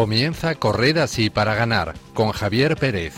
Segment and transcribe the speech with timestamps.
[0.00, 3.12] Comienza Correr así para ganar con Javier Pérez.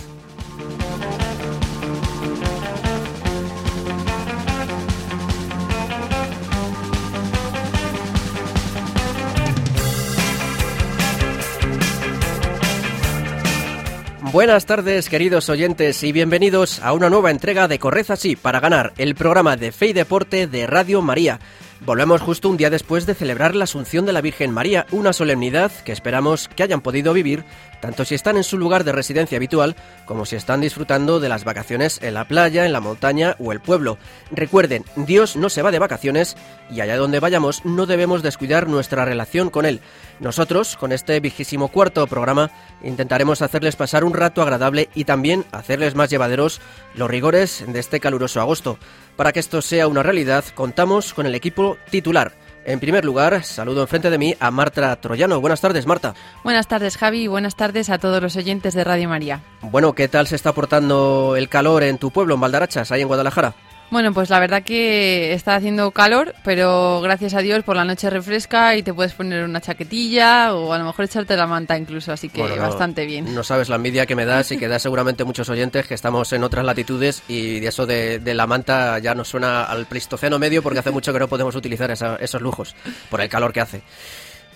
[14.32, 18.92] Buenas tardes, queridos oyentes, y bienvenidos a una nueva entrega de Corred así para ganar,
[18.98, 21.38] el programa de Fe y Deporte de Radio María.
[21.84, 25.72] Volvemos justo un día después de celebrar la Asunción de la Virgen María, una solemnidad
[25.84, 27.44] que esperamos que hayan podido vivir
[27.80, 29.74] tanto si están en su lugar de residencia habitual
[30.06, 33.58] como si están disfrutando de las vacaciones en la playa, en la montaña o el
[33.58, 33.98] pueblo.
[34.30, 36.36] Recuerden, Dios no se va de vacaciones
[36.70, 39.80] y allá donde vayamos no debemos descuidar nuestra relación con Él.
[40.22, 42.52] Nosotros, con este vigésimo cuarto programa,
[42.84, 46.60] intentaremos hacerles pasar un rato agradable y también hacerles más llevaderos
[46.94, 48.78] los rigores de este caluroso agosto.
[49.16, 52.34] Para que esto sea una realidad, contamos con el equipo titular.
[52.64, 55.40] En primer lugar, saludo enfrente de mí a Marta Troyano.
[55.40, 56.14] Buenas tardes, Marta.
[56.44, 59.40] Buenas tardes, Javi, y buenas tardes a todos los oyentes de Radio María.
[59.60, 63.08] Bueno, ¿qué tal se está portando el calor en tu pueblo, en Valdarachas, ahí en
[63.08, 63.54] Guadalajara?
[63.92, 68.08] Bueno, pues la verdad que está haciendo calor, pero gracias a Dios por la noche
[68.08, 72.10] refresca y te puedes poner una chaquetilla o a lo mejor echarte la manta incluso,
[72.10, 73.34] así que bastante bien.
[73.34, 76.32] No sabes la envidia que me das y que da seguramente muchos oyentes que estamos
[76.32, 80.78] en otras latitudes y eso de, la manta ya nos suena al Pleistoceno medio porque
[80.78, 82.74] hace mucho que no podemos utilizar esos lujos
[83.10, 83.82] por el calor que hace.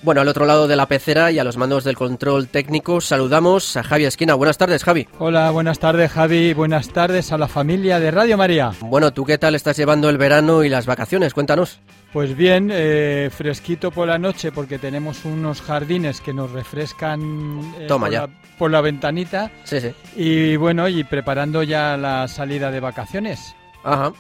[0.07, 3.77] Bueno, al otro lado de la pecera y a los mandos del control técnico saludamos
[3.77, 4.35] a Javi Esquina.
[4.35, 5.09] Buenas tardes, Javi.
[5.19, 6.55] Hola, buenas tardes, Javi.
[6.55, 8.71] Buenas tardes a la familia de Radio María.
[8.83, 11.35] Bueno, ¿tú qué tal estás llevando el verano y las vacaciones?
[11.35, 11.81] Cuéntanos.
[12.13, 17.87] Pues bien, eh, fresquito por la noche porque tenemos unos jardines que nos refrescan eh,
[17.89, 18.21] Toma, por, ya.
[18.21, 19.51] La, por la ventanita.
[19.65, 19.93] Sí, sí.
[20.15, 23.57] Y bueno, y preparando ya la salida de vacaciones.
[23.83, 24.13] Ajá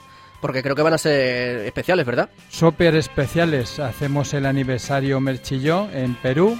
[0.46, 2.30] porque creo que van a ser especiales, ¿verdad?
[2.48, 3.80] Súper especiales.
[3.80, 6.56] Hacemos el aniversario Merchilló en Perú.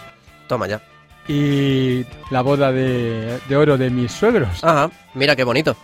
[0.49, 0.83] Toma ya.
[1.29, 4.65] Y la boda de, de oro de mis suegros.
[4.65, 5.77] Ajá, mira qué bonito.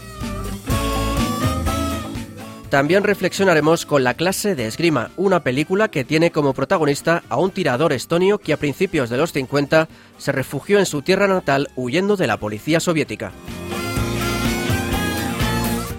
[2.71, 7.51] También reflexionaremos con La clase de esgrima, una película que tiene como protagonista a un
[7.51, 9.87] tirador estonio que a principios de los 50
[10.17, 13.31] se refugió en su tierra natal huyendo de la policía soviética.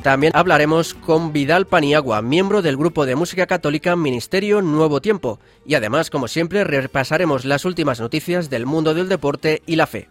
[0.06, 5.74] También hablaremos con Vidal Paniagua, miembro del grupo de música católica Ministerio Nuevo Tiempo, y
[5.74, 10.08] además, como siempre, repasaremos las últimas noticias del mundo del deporte y la fe.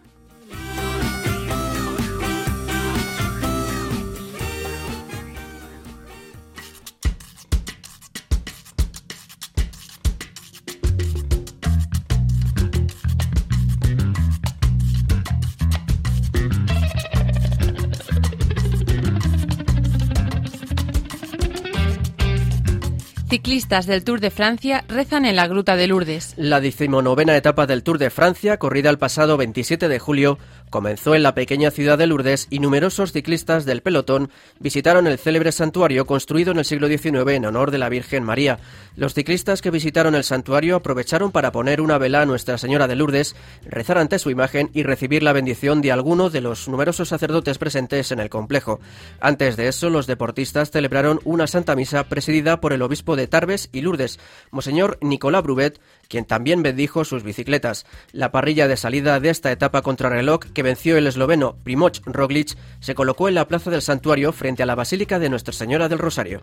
[23.66, 26.34] Ciclistas del Tour de Francia rezan en la Gruta de Lourdes.
[26.36, 30.38] La decimonovena etapa del Tour de Francia, corrida el pasado 27 de julio,
[30.70, 35.50] comenzó en la pequeña ciudad de Lourdes y numerosos ciclistas del pelotón visitaron el célebre
[35.50, 38.60] santuario construido en el siglo XIX en honor de la Virgen María.
[38.94, 42.94] Los ciclistas que visitaron el santuario aprovecharon para poner una vela a Nuestra Señora de
[42.94, 43.34] Lourdes,
[43.64, 48.12] rezar ante su imagen y recibir la bendición de alguno de los numerosos sacerdotes presentes
[48.12, 48.78] en el complejo.
[49.20, 53.55] Antes de eso, los deportistas celebraron una santa misa presidida por el obispo de Tarbes
[53.72, 54.18] y Lourdes,
[54.50, 57.86] Monseñor Nicolás Brubet, quien también bendijo sus bicicletas.
[58.12, 62.94] La parrilla de salida de esta etapa contrarreloj que venció el esloveno Primoz Roglic se
[62.94, 66.42] colocó en la plaza del santuario frente a la Basílica de Nuestra Señora del Rosario.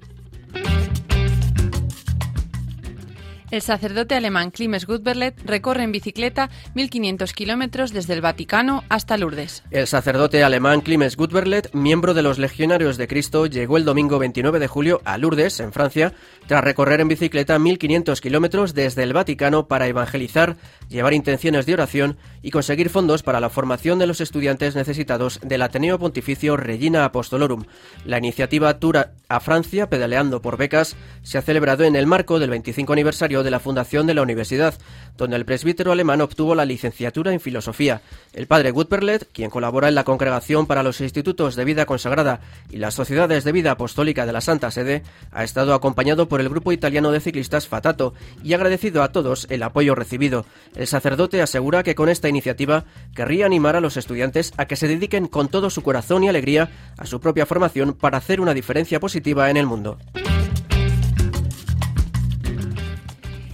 [3.54, 9.62] El sacerdote alemán Klimes Gutberlet recorre en bicicleta 1.500 kilómetros desde el Vaticano hasta Lourdes.
[9.70, 14.58] El sacerdote alemán Klimes Gutberlet, miembro de los Legionarios de Cristo, llegó el domingo 29
[14.58, 16.14] de julio a Lourdes, en Francia,
[16.48, 20.58] tras recorrer en bicicleta 1.500 kilómetros desde el Vaticano para evangelizar,
[20.90, 25.62] llevar intenciones de oración y conseguir fondos para la formación de los estudiantes necesitados del
[25.62, 27.66] Ateneo Pontificio Regina Apostolorum.
[28.04, 32.50] La iniciativa Tour a Francia, pedaleando por becas, se ha celebrado en el marco del
[32.50, 34.74] 25 aniversario de la fundación de la universidad,
[35.18, 38.02] donde el presbítero alemán obtuvo la licenciatura en filosofía.
[38.34, 42.78] El padre Gutperlet, quien colabora en la Congregación para los Institutos de Vida Consagrada y
[42.78, 46.72] las Sociedades de Vida Apostólica de la Santa Sede, ha estado acompañado por el grupo
[46.72, 48.14] italiano de ciclistas Fatato
[48.44, 50.46] y agradecido a todos el apoyo recibido.
[50.76, 52.86] El sacerdote asegura que con esta iniciativa
[53.16, 56.72] querría animar a los estudiantes a que se dediquen con todo su corazón y alegría
[56.98, 59.98] a su propia formación para hacer una diferencia positiva en el mundo.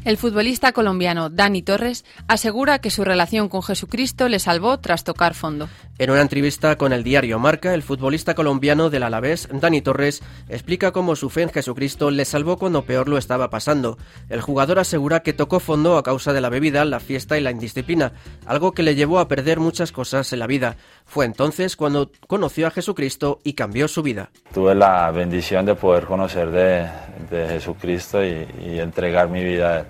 [0.09, 5.35] El futbolista colombiano Dani Torres asegura que su relación con Jesucristo le salvó tras tocar
[5.35, 5.69] fondo.
[5.99, 10.91] En una entrevista con el diario Marca, el futbolista colombiano del Alavés, Dani Torres, explica
[10.91, 13.99] cómo su fe en Jesucristo le salvó cuando peor lo estaba pasando.
[14.29, 17.51] El jugador asegura que tocó fondo a causa de la bebida, la fiesta y la
[17.51, 18.13] indisciplina,
[18.47, 20.75] algo que le llevó a perder muchas cosas en la vida.
[21.05, 24.31] Fue entonces cuando conoció a Jesucristo y cambió su vida.
[24.55, 26.89] Tuve la bendición de poder conocer de,
[27.29, 29.85] Jesucristo y, y entregar mi vida a él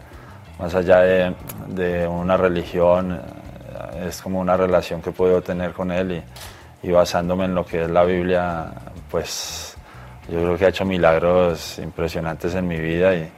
[0.59, 6.21] más allá de, una religión, eh, es como una relación que puedo tener con Él
[6.83, 8.71] y, basándome en lo que es la Biblia,
[9.09, 9.77] pues
[10.29, 13.31] yo creo que ha hecho milagros impresionantes en mi vida y,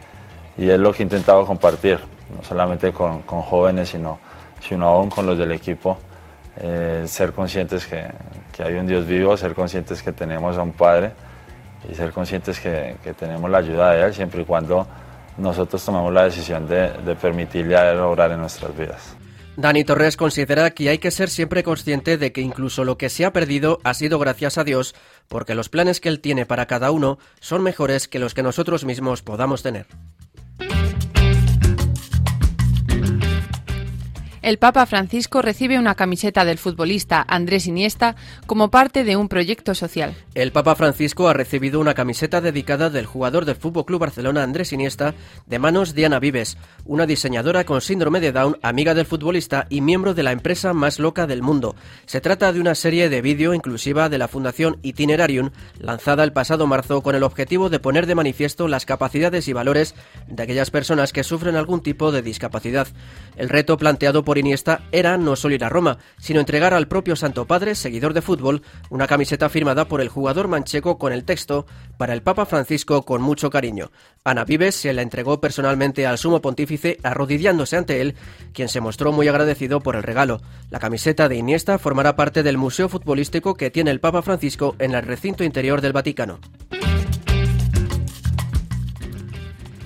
[0.57, 1.99] es lo que he intentado compartir,
[2.35, 4.19] no solamente con, jóvenes, sino,
[4.59, 5.97] sino aún con los del equipo.
[6.57, 8.05] Eh, ser conscientes que,
[8.61, 11.13] hay un Dios vivo, ser conscientes que tenemos a un Padre
[11.89, 14.85] y ser conscientes que, que tenemos la ayuda de Él siempre y cuando
[15.37, 16.89] nosotros tomamos la decisión de,
[17.21, 19.15] permitirle a en nuestras vidas.
[19.57, 23.25] Dani Torres considera que hay que ser siempre consciente de que incluso lo que se
[23.25, 24.95] ha perdido ha sido gracias a Dios,
[25.27, 28.85] porque los planes que Él tiene para cada uno son mejores que los que nosotros
[28.85, 29.87] mismos podamos tener.
[34.41, 38.15] El Papa Francisco recibe una camiseta del futbolista Andrés Iniesta
[38.47, 40.15] como parte de un proyecto social.
[40.33, 44.73] El Papa Francisco ha recibido una camiseta dedicada del jugador del Fútbol Club Barcelona Andrés
[44.73, 45.13] Iniesta
[45.45, 49.81] de manos de Ana Vives, una diseñadora con síndrome de Down, amiga del futbolista y
[49.81, 51.75] miembro de la empresa más loca del mundo.
[52.05, 56.65] Se trata de una serie de vídeo inclusiva de la Fundación Itinerarium, lanzada el pasado
[56.65, 59.93] marzo con el objetivo de poner de manifiesto las capacidades y valores
[60.27, 62.87] de aquellas personas que sufren algún tipo de discapacidad.
[63.35, 66.87] El reto planteado por por Iniesta era no solo ir a Roma, sino entregar al
[66.87, 71.25] propio Santo Padre, seguidor de fútbol, una camiseta firmada por el jugador mancheco con el
[71.25, 71.65] texto
[71.97, 73.91] para el Papa Francisco con mucho cariño.
[74.23, 78.15] Ana Vives se la entregó personalmente al sumo pontífice arrodillándose ante él,
[78.53, 80.39] quien se mostró muy agradecido por el regalo.
[80.69, 84.93] La camiseta de Iniesta formará parte del museo futbolístico que tiene el Papa Francisco en
[84.93, 86.39] el recinto interior del Vaticano.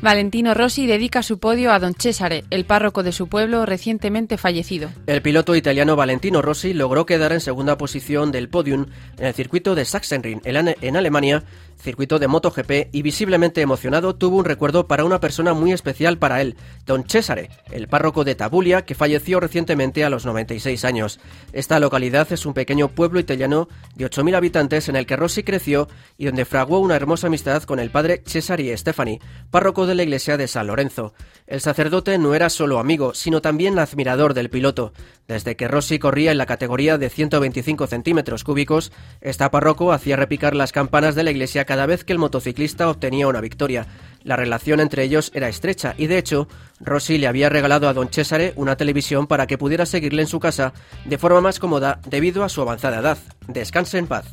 [0.05, 4.91] Valentino Rossi dedica su podio a Don Cesare, el párroco de su pueblo recientemente fallecido.
[5.07, 8.85] El piloto italiano Valentino Rossi logró quedar en segunda posición del podium
[9.17, 11.43] en el circuito de Sachsenring en Alemania
[11.77, 16.41] circuito de MotoGP y visiblemente emocionado tuvo un recuerdo para una persona muy especial para
[16.41, 16.55] él,
[16.85, 21.19] don Cesare, el párroco de Tabulia que falleció recientemente a los 96 años.
[21.53, 25.87] Esta localidad es un pequeño pueblo italiano de 8.000 habitantes en el que Rossi creció
[26.17, 29.19] y donde fraguó una hermosa amistad con el padre Cesare Stefani,
[29.51, 31.13] párroco de la iglesia de San Lorenzo.
[31.47, 34.93] El sacerdote no era solo amigo, sino también admirador del piloto.
[35.27, 40.55] Desde que Rossi corría en la categoría de 125 centímetros cúbicos, esta párroco hacía repicar
[40.55, 43.85] las campanas de la iglesia cada vez que el motociclista obtenía una victoria.
[44.23, 46.47] La relación entre ellos era estrecha y, de hecho,
[46.79, 50.39] Rossi le había regalado a don Cesare una televisión para que pudiera seguirle en su
[50.39, 50.73] casa
[51.05, 53.19] de forma más cómoda debido a su avanzada edad.
[53.47, 54.25] Descanse en paz.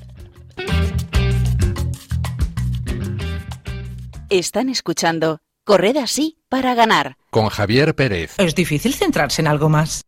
[4.31, 7.17] Están escuchando Corred así para ganar.
[7.31, 8.35] Con Javier Pérez.
[8.39, 10.03] Es difícil centrarse en algo más.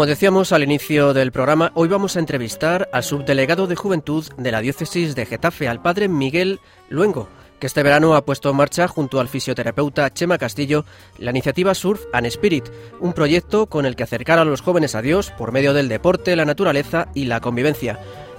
[0.00, 4.50] Como decíamos al inicio del programa, hoy vamos a entrevistar al subdelegado de Juventud de
[4.50, 7.28] la Diócesis de Getafe, al padre Miguel Luengo,
[7.58, 10.86] que este verano ha puesto en marcha junto al fisioterapeuta Chema Castillo
[11.18, 12.64] la iniciativa Surf and Spirit,
[12.98, 16.34] un proyecto con el que acercar a los jóvenes a Dios por medio del deporte,
[16.34, 17.98] la naturaleza y la convivencia.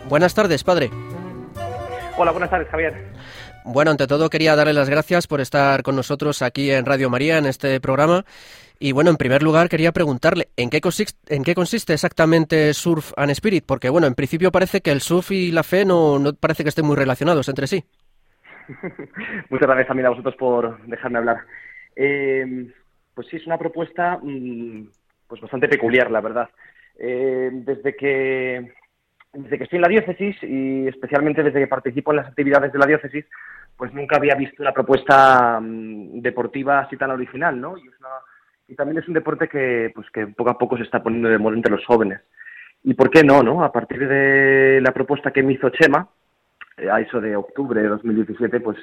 [0.10, 0.90] Buenas tardes, padre.
[2.18, 3.14] Hola, buenas tardes, Javier.
[3.64, 7.38] Bueno, ante todo quería darle las gracias por estar con nosotros aquí en Radio María,
[7.38, 8.26] en este programa.
[8.80, 13.14] Y bueno, en primer lugar quería preguntarle, ¿en qué, consiste, en qué consiste exactamente Surf
[13.16, 13.64] and Spirit?
[13.68, 16.70] Porque bueno, en principio parece que el surf y la fe no, no parece que
[16.70, 17.86] estén muy relacionados entre sí.
[19.50, 21.38] Muchas gracias también a vosotros por dejarme hablar.
[21.96, 22.74] Eh,
[23.14, 24.88] pues sí, es una propuesta mm,
[25.28, 26.50] pues bastante peculiar, la verdad.
[26.98, 28.74] Eh, desde que
[29.34, 32.80] desde que estoy en la diócesis y especialmente desde que participo en las actividades de
[32.80, 33.26] la diócesis,
[33.78, 37.78] pues nunca había visto una propuesta mm, deportiva así tan original, ¿no?
[37.78, 37.90] Y,
[38.68, 41.38] y, también es un deporte que, pues que poco a poco se está poniendo de
[41.38, 42.22] moda entre los jóvenes.
[42.84, 43.64] ¿Y por qué no, no?
[43.64, 46.08] A partir de la propuesta que me hizo Chema,
[46.78, 48.78] eh, a eso de octubre de 2017, pues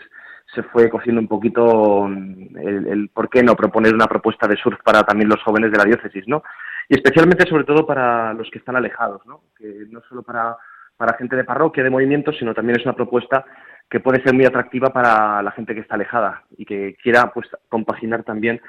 [0.55, 4.81] se fue cogiendo un poquito mm, el, por qué no proponer una propuesta de surf
[4.83, 6.43] para también los jóvenes de la diócesis, ¿no?
[6.89, 9.43] Y especialmente sobre todo para los que están alejados, ¿no?
[9.57, 10.57] que no solo para,
[10.97, 13.45] para gente de parroquia, de movimiento, sino también es una propuesta
[13.91, 17.49] que puede ser muy atractiva para la gente que está alejada y que quiera pues
[17.69, 18.61] compaginar también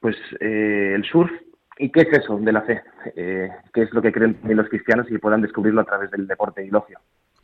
[0.00, 1.30] pues eh, el surf
[1.78, 2.82] y qué es eso de la fe,
[3.14, 6.64] eh, qué es lo que creen los cristianos y puedan descubrirlo a través del deporte
[6.64, 6.98] y el ocio.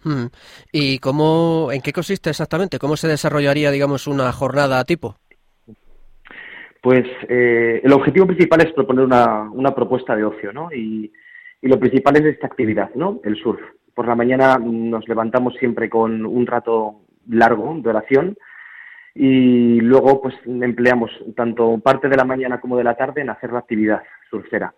[0.04, 0.26] Hmm.
[0.72, 2.78] ¿Y cómo, en qué consiste exactamente?
[2.78, 5.16] ¿Cómo se desarrollaría, digamos, una jornada tipo?
[6.82, 10.68] Pues eh, el objetivo principal es proponer una, una propuesta de ocio, ¿no?
[10.72, 11.12] Y,
[11.62, 13.20] y, lo principal es esta actividad, ¿no?
[13.22, 13.60] El surf.
[13.94, 18.36] Por la mañana nos levantamos siempre con un rato largo de oración
[19.14, 23.52] y luego pues empleamos tanto parte de la mañana como de la tarde en hacer
[23.52, 24.74] la actividad surfera,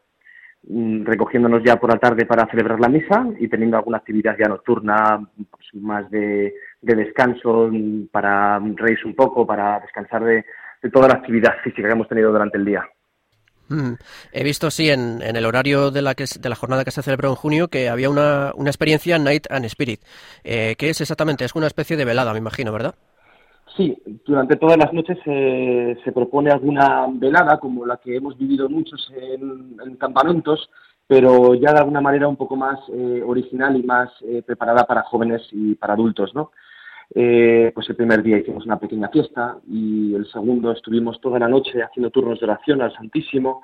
[0.69, 4.49] mm, recogiéndonos ya por la tarde para celebrar la misa y teniendo alguna actividad ya
[4.49, 10.45] nocturna, pues, más de, de descanso, mm, para reírse un poco, para descansar de,
[10.85, 12.87] de toda la actividad física que hemos tenido durante el día.
[13.69, 13.95] Mm.
[14.33, 17.03] He visto, sí, en, en, el horario de la, que, de la jornada que se
[17.03, 20.00] celebró en junio, que había una, una experiencia Night and Spirit.
[20.45, 21.47] Eh, ¿Qué es exactamente?
[21.47, 22.95] Es una especie de velada, me imagino, ¿verdad?
[23.75, 28.69] Sí, durante todas las noches se, se propone alguna velada, como la que hemos vivido
[28.69, 30.69] muchos en, en campamentos,
[31.07, 35.03] pero ya de alguna manera un poco más eh, original y más eh, preparada para
[35.05, 36.53] jóvenes y para adultos, ¿no?
[37.15, 41.49] Eh, pues el primer día hicimos una pequeña fiesta y el segundo estuvimos toda la
[41.49, 43.63] noche haciendo turnos de oración al Santísimo.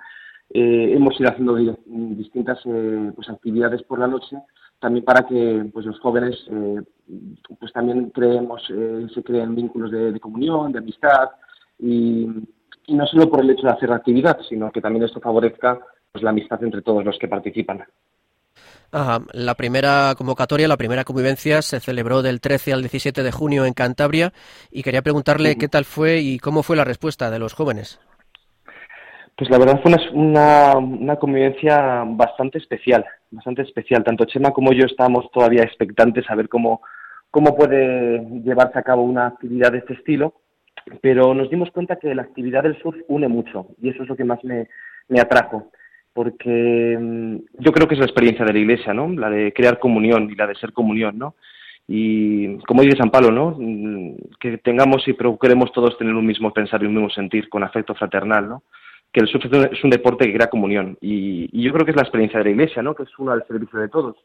[0.53, 1.55] Eh, hemos ido haciendo
[1.87, 4.37] distintas eh, pues actividades por la noche
[4.81, 6.83] también para que pues los jóvenes eh,
[7.59, 11.31] pues también creemos eh, se creen vínculos de, comunión de amistad
[11.79, 12.27] y,
[12.87, 15.79] y, no solo por el hecho de hacer la actividad sino que también esto favorezca
[16.11, 17.85] pues la amistad entre todos los que participan
[18.93, 23.73] La primera convocatoria, la primera convivencia se celebró del 13 al 17 de junio en
[23.73, 24.33] Cantabria
[24.71, 28.01] y quería preguntarle qué tal fue y cómo fue la respuesta de los jóvenes.
[29.37, 34.03] Pues la verdad fue una, una, una, convivencia bastante especial, bastante especial.
[34.03, 36.83] Tanto Chema como yo estábamos todavía expectantes a ver cómo,
[37.31, 40.35] cómo puede llevarse a cabo una actividad de este estilo,
[41.01, 44.17] pero nos dimos cuenta que la actividad del surf une mucho y eso es lo
[44.17, 44.69] que más me,
[45.09, 45.71] me atrajo
[46.13, 49.09] porque mm, yo creo que es la experiencia de la Iglesia, ¿no?
[49.09, 51.35] La de crear comunión y la de ser comunión, ¿no?
[51.89, 53.57] Y como dice San Pablo, ¿no?
[53.59, 57.63] Mm, que tengamos y procuremos todos tener un mismo pensar y un mismo sentir con
[57.63, 58.63] afecto fraternal, ¿no?
[59.13, 62.03] Que el surf es un deporte que crea comunión y, yo creo que es la
[62.03, 62.95] experiencia de la Iglesia, ¿no?
[62.95, 64.17] Que es uno al servicio de todos.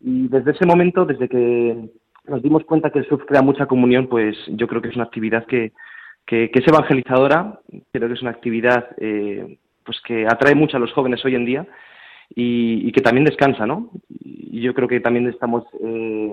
[0.00, 1.88] Y desde ese momento, desde que
[2.26, 5.04] nos dimos cuenta que el surf crea mucha comunión, pues yo creo que es una
[5.04, 5.72] actividad que,
[6.26, 7.60] que, que es evangelizadora,
[7.92, 11.44] creo que es una actividad eh, pues que atrae mucho a los jóvenes hoy en
[11.44, 11.66] día
[12.34, 13.90] y, y que también descansa, ¿no?
[14.20, 16.32] Y yo creo que también estamos eh,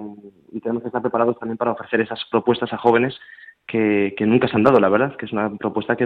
[0.52, 3.18] y tenemos que estar preparados también para ofrecer esas propuestas a jóvenes
[3.68, 6.06] que, que nunca se han dado, la verdad, que es una propuesta que,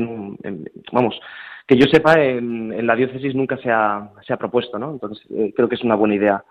[0.91, 1.19] vamos,
[1.67, 4.91] que yo sepa, en, en, la diócesis nunca se ha, se ha propuesto, ¿no?
[4.91, 6.43] Entonces, eh, creo que es una buena idea,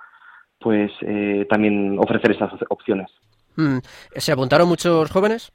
[0.59, 3.11] pues, eh, también ofrecer esas opciones.
[3.57, 3.79] Mm.
[4.17, 5.53] ¿Se apuntaron muchos jóvenes?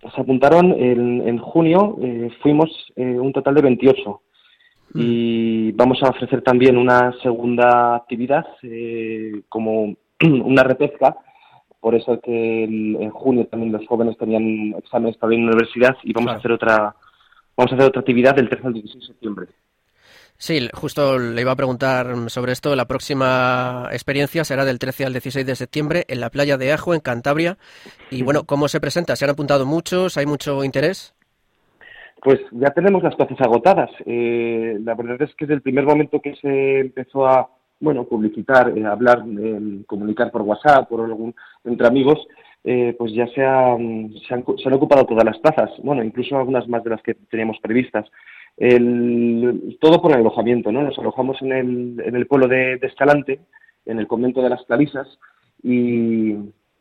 [0.00, 4.22] Se apuntaron en, en junio, eh, fuimos eh, un total de 28
[4.94, 11.16] y vamos a ofrecer también una segunda actividad eh, como una repesca
[11.80, 15.96] por eso que en junio también los jóvenes tenían exámenes para ir a la universidad
[16.02, 16.36] y vamos claro.
[16.36, 16.96] a hacer otra
[17.56, 19.46] vamos a hacer otra actividad del 13 al 16 de septiembre.
[20.40, 22.76] Sí, justo le iba a preguntar sobre esto.
[22.76, 26.94] La próxima experiencia será del 13 al 16 de septiembre en la playa de Ajo,
[26.94, 27.58] en Cantabria.
[28.10, 29.16] Y bueno, ¿cómo se presenta?
[29.16, 30.16] ¿Se han apuntado muchos?
[30.16, 31.14] ¿Hay mucho interés?
[32.22, 33.90] Pues ya tenemos las plazas agotadas.
[34.04, 37.48] Eh, la verdad es que desde el primer momento que se empezó a
[37.80, 41.34] bueno publicitar, eh, hablar, eh, comunicar por WhatsApp, por algún
[41.64, 42.26] entre amigos,
[42.64, 45.70] eh, pues ya se, ha, se, han, se, han, ocupado todas las plazas.
[45.82, 48.06] Bueno, incluso algunas más de las que teníamos previstas.
[48.56, 50.82] El, todo por el alojamiento, ¿no?
[50.82, 53.40] Nos alojamos en el, en el pueblo de, de Escalante,
[53.86, 55.06] en el convento de las Clarisas,
[55.62, 56.34] y,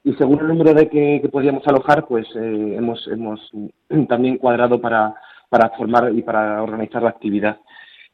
[0.07, 3.51] y según el número de que, podíamos alojar, pues eh, hemos, hemos
[4.07, 5.13] también cuadrado para,
[5.49, 7.57] para formar y para organizar la actividad.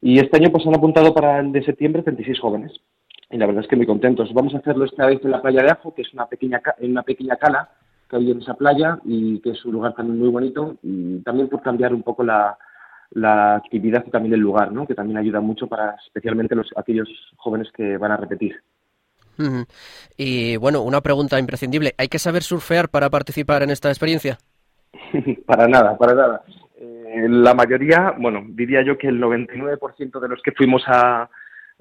[0.01, 2.71] Y este año pues han apuntado para el de septiembre 36 jóvenes.
[3.29, 4.33] Y la verdad es que muy contentos.
[4.33, 7.03] Vamos a hacerlo esta vez en la playa de Ajo, que es una pequeña, una
[7.03, 7.69] pequeña cala
[8.09, 10.77] que hay en esa playa y que es un lugar también muy bonito.
[10.81, 12.57] Y también por cambiar un poco la,
[13.11, 14.87] la actividad y también el lugar, ¿no?
[14.87, 17.07] que también ayuda mucho para especialmente los, aquellos
[17.37, 18.55] jóvenes que van a repetir.
[20.17, 21.93] Y bueno, una pregunta imprescindible.
[21.97, 24.37] ¿Hay que saber surfear para participar en esta experiencia?
[25.45, 26.43] para nada, para nada.
[26.77, 31.29] Eh, la mayoría, bueno, diría yo que el 99% de los que fuimos a,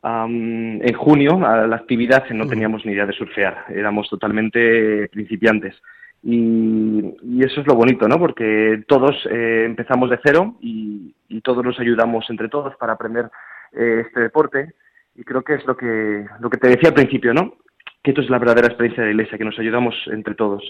[0.05, 3.67] en junio a la actividad no teníamos ni idea de surfear.
[3.69, 5.75] Éramos totalmente principiantes.
[6.23, 8.19] Y, eso es lo bonito, ¿no?
[8.19, 13.29] Porque todos eh, empezamos de cero y, todos nos ayudamos entre todos para aprender
[13.73, 14.75] eh, este deporte
[15.15, 17.55] y creo que es lo que, lo que te decía al principio, ¿no?
[18.03, 20.63] Que esto es la verdadera experiencia de la iglesia, que nos ayudamos entre todos.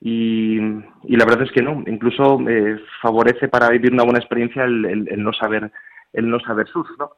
[0.00, 5.22] Y, la verdad es que no, incluso eh, favorece para vivir una buena experiencia el,
[5.22, 5.70] no saber
[6.12, 7.10] el no saber surf, ¿no?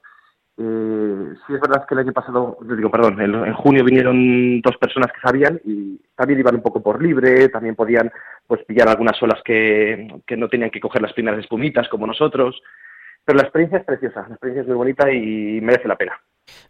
[0.62, 5.12] Eh, sí es verdad que el año pasado, digo, perdón, en, junio vinieron dos personas
[5.12, 8.10] que sabían y también iban un poco por libre, también podían
[8.46, 12.60] pues pillar algunas olas que, que no tenían que coger las primeras espumitas como nosotros,
[13.24, 16.20] pero la experiencia es preciosa, la experiencia es muy bonita y merece la pena.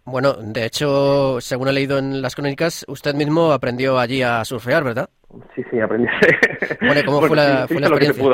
[0.04, 4.82] Bueno, de hecho, según he leído en las crónicas, usted mismo aprendió allí a surfear,
[4.82, 5.08] ¿verdad?
[5.54, 6.08] Sí, sí, aprendí.
[6.80, 8.24] Bueno, ¿cómo fue la, experiencia?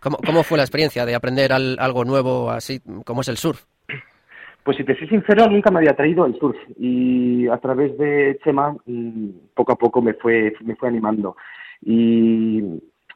[0.00, 3.64] ¿Cómo, fue la experiencia de aprender algo nuevo así como es el surf?
[4.62, 8.38] Pues si te soy sincero, nunca me había traído el surf y a través de
[8.44, 11.36] Chema mm, poco a poco me fue, me fue animando.
[11.82, 12.62] Y,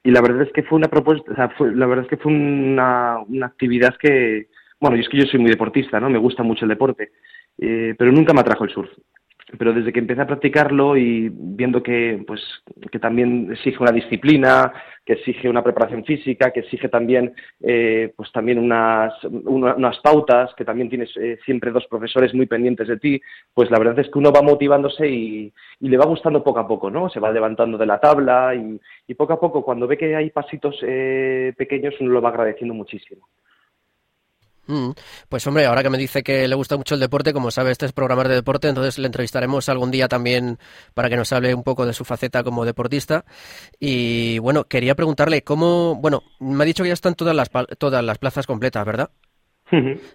[0.04, 2.32] la verdad es que fue una propuesta, o sea, fue, la verdad es que fue
[2.32, 4.48] una, una actividad que,
[4.80, 6.10] bueno, y es que yo soy muy deportista, ¿no?
[6.10, 7.10] Me gusta mucho el deporte
[7.58, 8.90] eh, pero nunca me atrajo el surf.
[9.58, 12.40] Pero desde que empecé a practicarlo y viendo que, pues,
[12.90, 14.72] que también exige una disciplina,
[15.04, 20.64] que exige una preparación física, que exige también, eh, pues también unas, unas pautas, que
[20.64, 23.20] también tienes eh, siempre dos profesores muy pendientes de ti,
[23.52, 26.66] pues la verdad es que uno va motivándose y, y le va gustando poco a
[26.66, 27.10] poco, ¿no?
[27.10, 30.30] Se va levantando de la tabla y, y poco a poco, cuando ve que hay
[30.30, 33.28] pasitos pequeños, uno lo va agradeciendo muchísimo.
[34.66, 34.90] Mm.
[35.28, 37.86] Pues hombre, ahora que me dice que le gusta mucho el deporte, como sabe, este
[37.86, 40.58] es programar de deporte, entonces le entrevistaremos algún día también
[40.94, 43.24] para que nos hable un poco de su faceta como deportista.
[43.78, 48.04] Y bueno, quería preguntarle cómo, bueno, me ha dicho que ya están todas las, todas
[48.04, 49.10] las plazas completas, ¿verdad?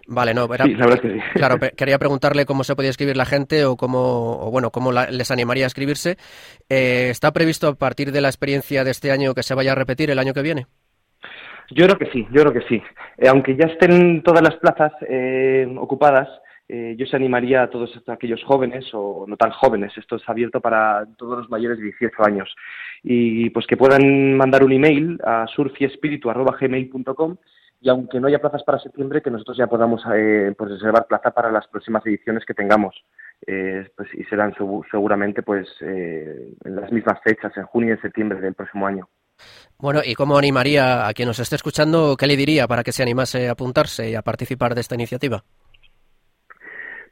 [0.06, 1.20] Vale, no, sí, la verdad que sí.
[1.34, 5.30] claro, quería preguntarle cómo se podía escribir la gente o cómo, o bueno, cómo les
[5.30, 6.16] animaría a escribirse.
[6.68, 9.74] Eh, ¿Está previsto a partir de la experiencia de este año que se vaya a
[9.74, 10.66] repetir el año que viene?
[11.70, 12.82] Yo creo que sí, yo creo que sí.
[13.16, 16.28] Eh, aunque ya estén todas las plazas eh, ocupadas,
[16.68, 20.60] eh, yo se animaría a todos aquellos jóvenes o no tan jóvenes, esto es abierto
[20.60, 22.54] para todos los mayores de 18 años,
[23.02, 27.36] y pues que puedan mandar un email a surfiespiritu.gmail.com
[27.82, 31.50] y aunque no haya plazas para septiembre, que nosotros ya podamos pues reservar plaza para
[31.50, 32.94] las próximas ediciones que tengamos.
[33.46, 34.54] pues, y serán
[34.90, 39.08] seguramente pues en las mismas fechas, en junio y en septiembre del próximo año.
[39.78, 42.16] Bueno, ¿y cómo animaría a quien nos esté escuchando?
[42.16, 45.42] ¿Qué le diría para que se animase a apuntarse y a participar de esta iniciativa?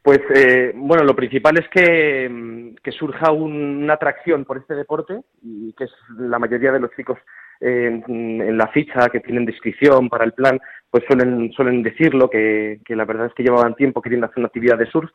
[0.03, 5.75] Pues eh, bueno, lo principal es que, mm, surja una atracción por este deporte y
[5.75, 7.19] que es la mayoría de los chicos
[7.61, 10.59] eh, en la ficha que tienen descripción para el plan,
[10.91, 14.47] pues suelen, suelen decirlo, que, que la verdad es que llevaban tiempo queriendo hacer una
[14.47, 15.11] actividad de surf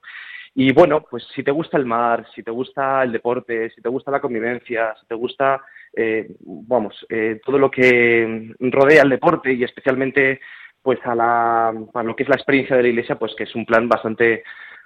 [0.55, 3.89] y bueno, pues si te gusta el mar, si te gusta el deporte, si te
[3.89, 5.61] gusta la convivencia, si te gusta,
[5.95, 10.39] eh, vamos, eh, todo lo que rodea el deporte y especialmente
[10.81, 13.65] pues a, la, lo que es la experiencia de la iglesia, pues que es un
[13.65, 14.43] plan bastante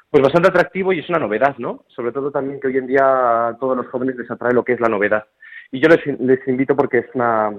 [0.09, 1.83] pues bastante atractivo y es una novedad, ¿no?
[1.87, 4.73] Sobre todo también que hoy en día a todos los jóvenes les atrae lo que
[4.73, 5.25] es la novedad.
[5.69, 7.51] Y yo les, les invito porque es una,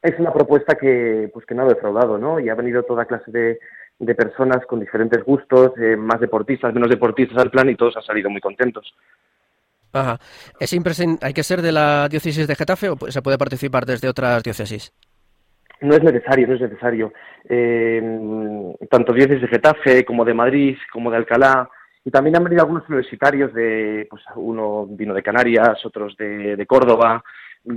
[0.00, 2.38] es una propuesta que, pues que no ha defraudado, ¿no?
[2.38, 3.58] Y ha venido toda clase de,
[3.98, 8.04] de personas con diferentes gustos, eh, más deportistas, menos deportistas al plan y todos han
[8.04, 8.94] salido muy contentos.
[9.92, 10.18] Ajá.
[10.60, 10.76] ¿Es
[11.22, 14.92] ¿Hay que ser de la diócesis de Getafe o se puede participar desde otras diócesis?
[15.80, 17.12] No es necesario, no es necesario.
[17.48, 18.02] Eh,
[18.90, 21.68] tanto diócesis de Getafe como de Madrid, como de Alcalá,
[22.04, 26.66] y también han venido algunos universitarios de, pues uno vino de Canarias, otros de, de
[26.66, 27.22] Córdoba,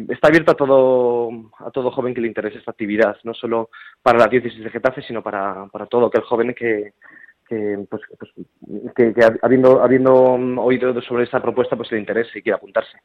[0.09, 3.69] está abierto a todo, a todo joven que le interese esta actividad, no solo
[4.01, 6.93] para la diócesis de Getafe, sino para, para todo aquel joven que,
[7.51, 8.31] que, pues, pues,
[8.95, 10.13] que, habiendo, habiendo
[10.63, 12.97] oído sobre esta propuesta, pues le interese y quiera apuntarse.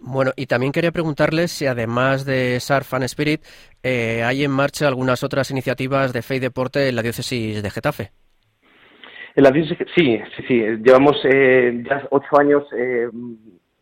[0.00, 3.42] Bueno, y también quería preguntarles si además de Surf and Spirit
[3.82, 7.70] eh, hay en marcha algunas otras iniciativas de fe y deporte en la diócesis de
[7.70, 8.10] Getafe.
[9.34, 10.60] En la diócesis, sí, sí, sí.
[10.82, 13.10] Llevamos eh, ya ocho años eh,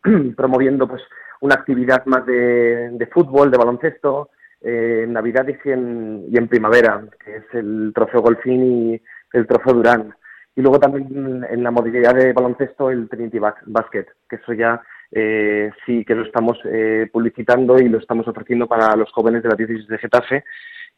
[0.36, 1.02] promoviendo pues
[1.42, 4.30] una actividad más de, fútbol, de baloncesto,
[4.62, 9.46] eh, en Navidad y en, y en primavera, que es el trofeo Golfín y el
[9.46, 10.14] trofeo Durán.
[10.54, 14.80] Y luego también en la modalidad de baloncesto el Trinity Basket, que eso ya
[15.12, 19.50] eh, sí que lo estamos eh, publicitando y lo estamos ofreciendo para los jóvenes de
[19.50, 20.44] la diócesis de Getafe.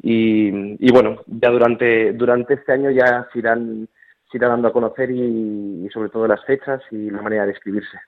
[0.01, 3.89] Y, bueno, ya durante, durante este año ya se irán,
[4.31, 7.99] se irán dando a conocer y sobre todo las fechas y la manera de escribirse.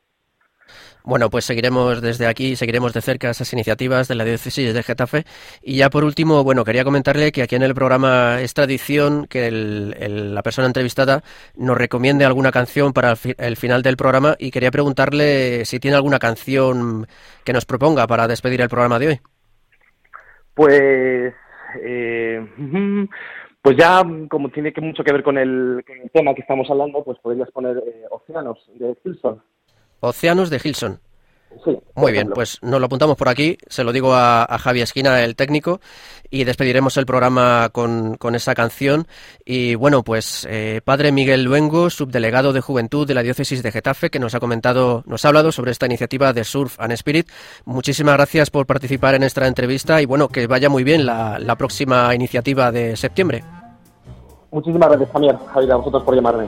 [1.05, 5.25] Bueno, pues seguiremos desde aquí, seguiremos de cerca esas iniciativas de la diócesis de Getafe.
[5.63, 9.51] Y ya por último, bueno, quería comentarle que aquí en el programa es tradición que
[9.51, 11.23] la persona entrevistada
[11.57, 16.19] nos recomiende alguna canción para el, final del programa y quería preguntarle si tiene alguna
[16.19, 17.07] canción
[17.45, 19.21] que nos proponga para despedir el programa de hoy.
[20.55, 21.35] Pues,
[21.83, 22.47] eh,
[23.63, 27.19] pues ya como tiene que mucho que ver con el, tema que estamos hablando, pues
[27.19, 29.43] podrías poner eh, Océanos de Wilson.
[30.01, 31.01] Océanos de Gilson.
[31.95, 35.37] Muy bien, pues nos lo apuntamos por aquí, se lo digo a, Javi Esquina, el
[35.37, 35.81] técnico,
[36.31, 39.07] y despediremos el programa con, esa canción.
[39.45, 44.11] Y bueno, pues eh, Padre Miguel Luengo, subdelegado de Juventud de la Diócesis de Getafe,
[44.11, 47.29] que nos ha comentado, nos ha hablado sobre esta iniciativa de Surf and Spirit.
[47.65, 51.57] Muchísimas gracias por participar en esta entrevista y bueno, que vaya muy bien la, la
[51.57, 53.45] próxima iniciativa de septiembre.
[54.53, 56.47] Muchísimas gracias también, Javi, a vosotros por llamarme.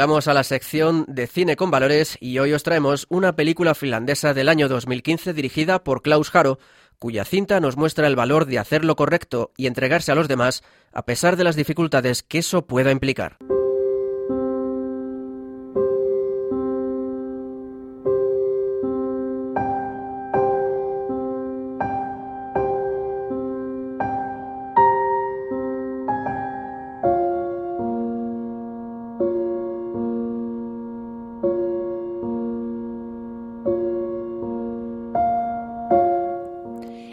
[0.00, 4.32] Llegamos a la sección de cine con valores y hoy os traemos una película finlandesa
[4.32, 6.58] del año 2015 dirigida por Klaus Haro,
[6.98, 10.62] cuya cinta nos muestra el valor de hacer lo correcto y entregarse a los demás
[10.94, 13.36] a pesar de las dificultades que eso pueda implicar.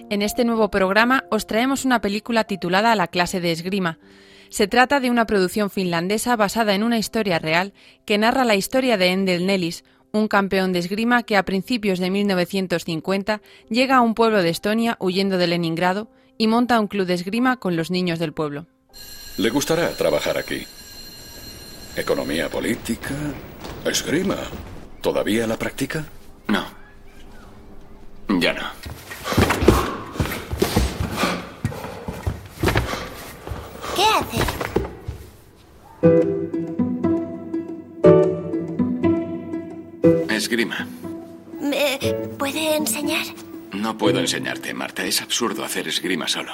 [0.09, 3.99] En este nuevo programa os traemos una película titulada La clase de esgrima.
[4.47, 7.73] Se trata de una producción finlandesa basada en una historia real
[8.05, 12.09] que narra la historia de Endel Nellis, un campeón de esgrima que a principios de
[12.09, 17.15] 1950 llega a un pueblo de Estonia huyendo de Leningrado y monta un club de
[17.15, 18.65] esgrima con los niños del pueblo.
[19.35, 20.65] Le gustará trabajar aquí.
[21.97, 23.13] Economía política,
[23.83, 24.37] esgrima.
[25.01, 26.05] ¿Todavía la practica?
[26.47, 26.63] No.
[28.39, 29.66] Ya no.
[33.97, 34.38] ¿Qué hace?
[40.36, 40.88] Esgrima.
[41.60, 41.97] ¿Me
[42.38, 43.25] puede enseñar?
[43.73, 45.03] No puedo enseñarte, Marta.
[45.03, 46.51] Es absurdo hacer esgrima solo.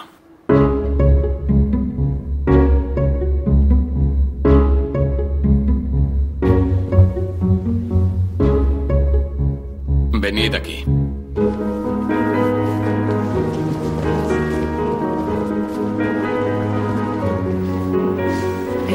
[10.14, 10.86] Venid aquí.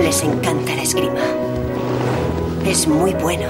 [0.02, 1.24] Les encanta la esgrima.
[2.64, 3.48] Es muy bueno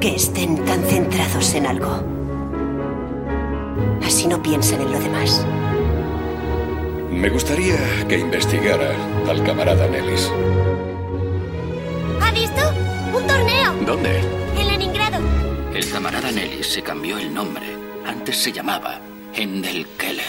[0.00, 2.02] que estén tan centrados en algo.
[4.04, 5.44] Así no piensan en lo demás.
[7.10, 7.76] Me gustaría
[8.08, 8.94] que investigara
[9.28, 10.30] al camarada Nellis.
[12.20, 12.62] ¿Ha visto?
[13.16, 13.72] ¡Un torneo!
[13.86, 14.20] ¿Dónde?
[14.58, 15.18] En Leningrado.
[15.74, 17.66] El camarada Nellis se cambió el nombre.
[18.06, 19.00] Antes se llamaba
[19.34, 20.24] Hendel Keller.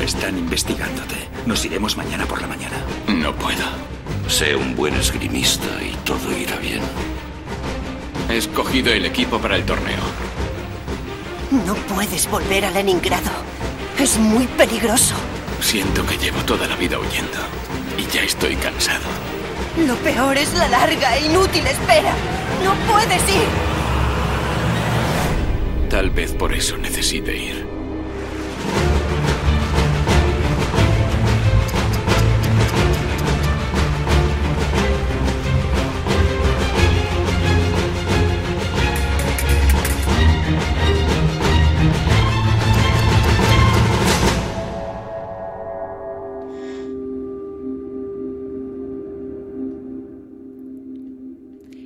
[0.00, 1.16] Están investigándote.
[1.46, 2.76] Nos iremos mañana por la mañana.
[3.08, 3.99] No puedo.
[4.30, 6.80] Sé un buen esgrimista y todo irá bien.
[8.28, 9.98] He escogido el equipo para el torneo.
[11.66, 13.30] No puedes volver a Leningrado.
[13.98, 15.16] Es muy peligroso.
[15.60, 17.38] Siento que llevo toda la vida huyendo.
[17.98, 19.04] Y ya estoy cansado.
[19.84, 22.14] Lo peor es la larga e inútil espera.
[22.64, 23.48] No puedes ir.
[25.90, 27.69] Tal vez por eso necesite ir.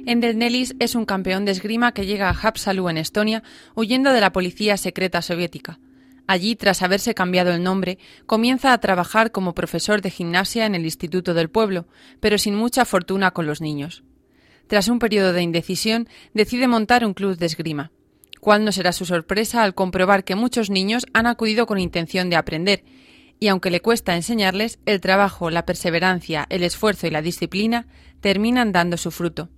[0.07, 3.43] Endel Nellis es un campeón de esgrima que llega a Hapsalu en Estonia
[3.75, 5.81] huyendo de la policía secreta soviética.
[6.27, 10.85] Allí, tras haberse cambiado el nombre, comienza a trabajar como profesor de gimnasia en el
[10.85, 11.87] Instituto del Pueblo,
[12.21, 14.05] pero sin mucha fortuna con los niños.
[14.67, 17.91] Tras un periodo de indecisión, decide montar un club de esgrima.
[18.41, 22.37] ¿Cuál no será su sorpresa al comprobar que muchos niños han acudido con intención de
[22.37, 22.85] aprender,
[23.41, 27.87] y aunque le cuesta enseñarles, el trabajo, la perseverancia, el esfuerzo y la disciplina
[28.21, 29.51] terminan dando su fruto.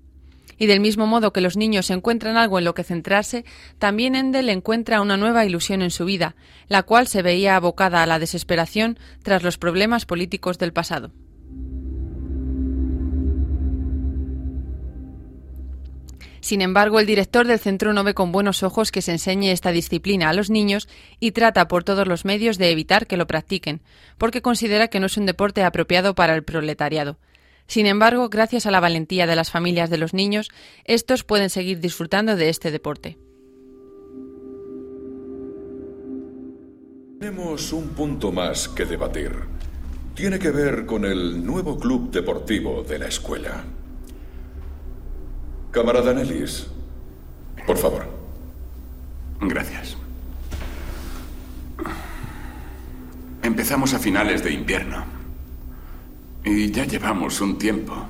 [0.59, 3.45] Y del mismo modo que los niños encuentran algo en lo que centrarse,
[3.79, 6.37] también Endel encuentra una nueva ilusión en su vida,
[6.69, 11.13] la cual se veía abocada a la desesperación tras los problemas políticos del pasado.
[16.47, 19.73] Sin embargo, el director del centro no ve con buenos ojos que se enseñe esta
[19.73, 20.89] disciplina a los niños
[21.19, 23.83] y trata por todos los medios de evitar que lo practiquen,
[24.17, 27.19] porque considera que no es un deporte apropiado para el proletariado.
[27.67, 30.51] Sin embargo, gracias a la valentía de las familias de los niños,
[30.85, 33.19] estos pueden seguir disfrutando de este deporte.
[37.19, 39.33] Tenemos un punto más que debatir.
[40.15, 43.65] Tiene que ver con el nuevo club deportivo de la escuela.
[45.71, 46.69] Camarada Nellis,
[47.67, 48.07] por favor.
[49.41, 49.97] Gracias.
[53.43, 55.16] Empezamos a finales de invierno.
[56.47, 58.07] Y ya llevamos un tiempo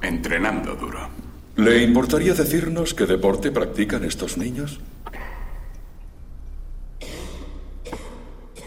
[0.00, 1.06] entrenando duro.
[1.56, 4.80] ¿Le importaría decirnos qué deporte practican estos niños?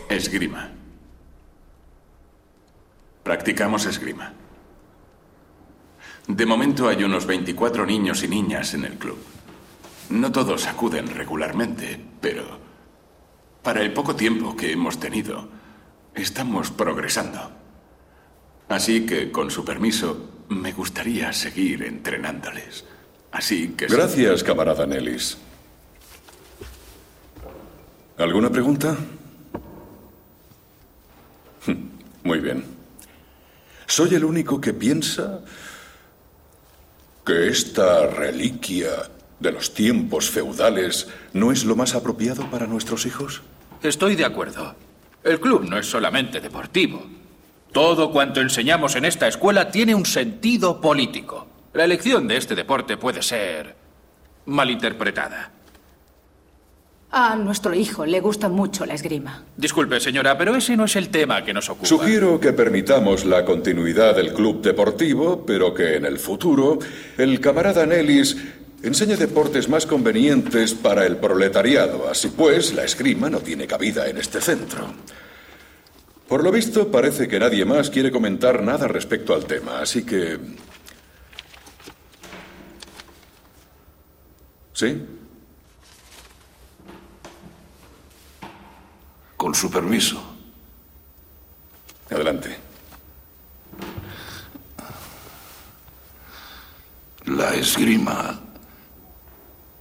[0.07, 0.69] Esgrima.
[3.23, 4.33] Practicamos esgrima.
[6.27, 9.17] De momento hay unos 24 niños y niñas en el club.
[10.11, 12.43] No todos acuden regularmente, pero
[13.63, 15.49] para el poco tiempo que hemos tenido,
[16.13, 17.61] estamos progresando.
[18.71, 22.86] Así que, con su permiso, me gustaría seguir entrenándoles.
[23.34, 23.88] Así que...
[23.88, 25.38] Gracias, camarada Nellis.
[28.17, 28.95] ¿Alguna pregunta?
[32.23, 32.63] Muy bien.
[33.88, 35.41] ¿Soy el único que piensa
[37.25, 43.41] que esta reliquia de los tiempos feudales no es lo más apropiado para nuestros hijos?
[43.84, 44.75] Estoy de acuerdo.
[45.25, 47.20] El club no es solamente deportivo.
[47.71, 51.47] Todo cuanto enseñamos en esta escuela tiene un sentido político.
[51.73, 53.75] La elección de este deporte puede ser
[54.45, 55.51] malinterpretada.
[57.12, 59.43] A nuestro hijo le gusta mucho la esgrima.
[59.55, 61.88] Disculpe, señora, pero ese no es el tema que nos ocupa.
[61.88, 66.79] Sugiero que permitamos la continuidad del club deportivo, pero que en el futuro
[67.17, 68.38] el camarada Nellis
[68.84, 72.10] enseñe deportes más convenientes para el proletariado.
[72.10, 74.88] Así pues, la esgrima no tiene cabida en este centro.
[76.32, 80.39] Por lo visto, parece que nadie más quiere comentar nada respecto al tema, así que...
[84.72, 85.06] ¿Sí?
[89.36, 90.24] Con su permiso.
[92.10, 92.58] Adelante.
[97.26, 98.39] La esgrima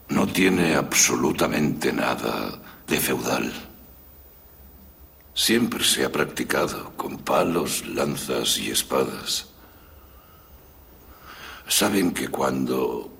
[0.08, 3.69] no tiene absolutamente nada de feudal.
[5.40, 9.48] Siempre se ha practicado con palos, lanzas y espadas.
[11.66, 13.10] ¿Saben que cuando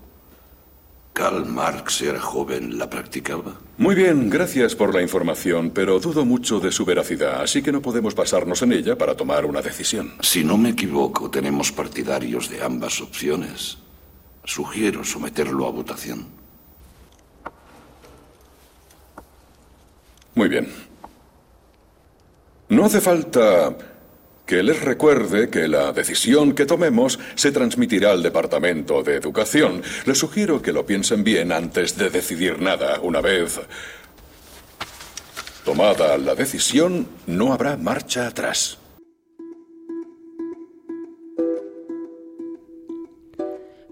[1.13, 3.59] Karl Marx era joven la practicaba?
[3.79, 7.81] Muy bien, gracias por la información, pero dudo mucho de su veracidad, así que no
[7.81, 10.13] podemos basarnos en ella para tomar una decisión.
[10.21, 13.79] Si no me equivoco, tenemos partidarios de ambas opciones.
[14.43, 16.27] Sugiero someterlo a votación.
[20.35, 20.90] Muy bien.
[22.71, 23.75] No hace falta
[24.45, 29.83] que les recuerde que la decisión que tomemos se transmitirá al Departamento de Educación.
[30.05, 33.01] Les sugiero que lo piensen bien antes de decidir nada.
[33.01, 33.59] Una vez
[35.65, 38.77] tomada la decisión, no habrá marcha atrás.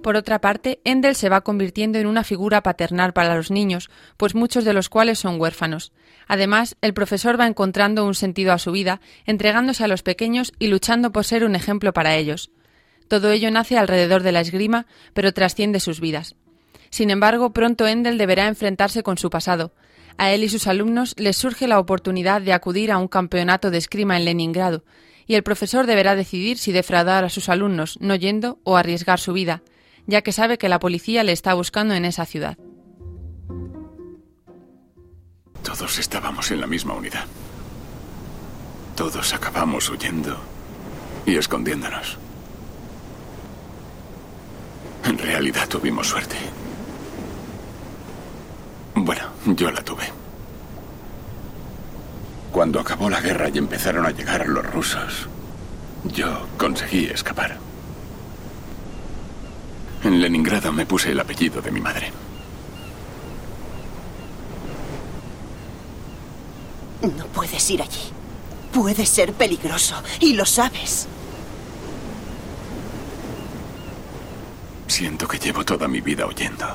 [0.01, 4.33] Por otra parte, Endel se va convirtiendo en una figura paternal para los niños, pues
[4.33, 5.91] muchos de los cuales son huérfanos.
[6.27, 10.67] Además, el profesor va encontrando un sentido a su vida, entregándose a los pequeños y
[10.67, 12.49] luchando por ser un ejemplo para ellos.
[13.09, 16.35] Todo ello nace alrededor de la esgrima, pero trasciende sus vidas.
[16.91, 19.73] Sin embargo, pronto Endel deberá enfrentarse con su pasado.
[20.17, 23.79] A él y sus alumnos les surge la oportunidad de acudir a un campeonato de
[23.79, 24.85] esgrima en Leningrado,
[25.27, 29.33] y el profesor deberá decidir si defraudar a sus alumnos no yendo o arriesgar su
[29.33, 29.61] vida
[30.07, 32.57] ya que sabe que la policía le está buscando en esa ciudad.
[35.63, 37.25] Todos estábamos en la misma unidad.
[38.95, 40.37] Todos acabamos huyendo
[41.25, 42.17] y escondiéndonos.
[45.05, 46.35] En realidad tuvimos suerte.
[48.95, 50.03] Bueno, yo la tuve.
[52.51, 55.27] Cuando acabó la guerra y empezaron a llegar los rusos,
[56.03, 57.68] yo conseguí escapar.
[60.03, 62.11] En Leningrado me puse el apellido de mi madre.
[67.01, 68.11] No puedes ir allí.
[68.71, 71.07] Puede ser peligroso y lo sabes.
[74.87, 76.65] Siento que llevo toda mi vida huyendo.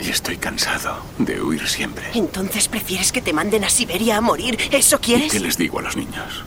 [0.00, 2.06] Y estoy cansado de huir siempre.
[2.14, 4.58] Entonces prefieres que te manden a Siberia a morir.
[4.70, 5.32] ¿Eso quieres?
[5.32, 6.44] ¿Qué les digo a los niños?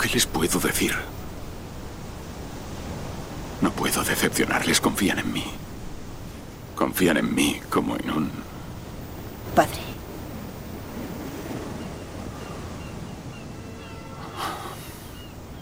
[0.00, 0.94] ¿Qué les puedo decir?
[3.60, 4.80] No puedo decepcionarles.
[4.80, 5.44] Confían en mí.
[6.74, 8.30] Confían en mí como en un...
[9.54, 9.78] Padre.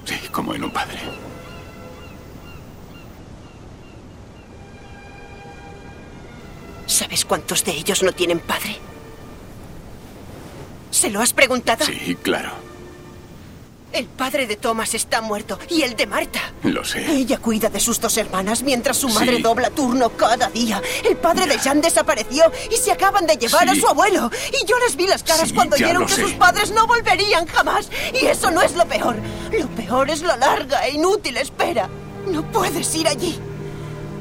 [0.04, 0.98] Sí, como en un padre.
[6.86, 8.76] ¿Sabes cuántos de ellos no tienen padre?
[10.90, 11.84] ¿Se lo has preguntado?
[11.84, 12.50] Sí, claro.
[13.92, 16.40] El padre de Thomas está muerto y el de Marta.
[16.62, 17.04] Lo sé.
[17.12, 19.42] Ella cuida de sus dos hermanas mientras su madre Sí.
[19.42, 20.80] dobla turno cada día.
[21.04, 24.30] El padre de Jean desapareció y se acaban de llevar a su abuelo.
[24.62, 26.22] Y yo les vi las caras Sí, cuando oyeron que sé.
[26.22, 27.90] sus padres no volverían jamás.
[28.18, 29.16] Y eso no es lo peor.
[29.52, 31.88] Lo peor es la larga e inútil espera.
[32.26, 33.38] No puedes ir allí.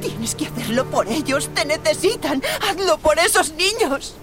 [0.02, 1.50] Tienes que hacerlo por ellos.
[1.54, 2.42] Te necesitan.
[2.68, 4.16] Hazlo por esos niños.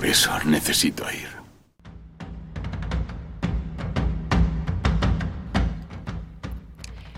[0.00, 1.28] Por eso necesito ir.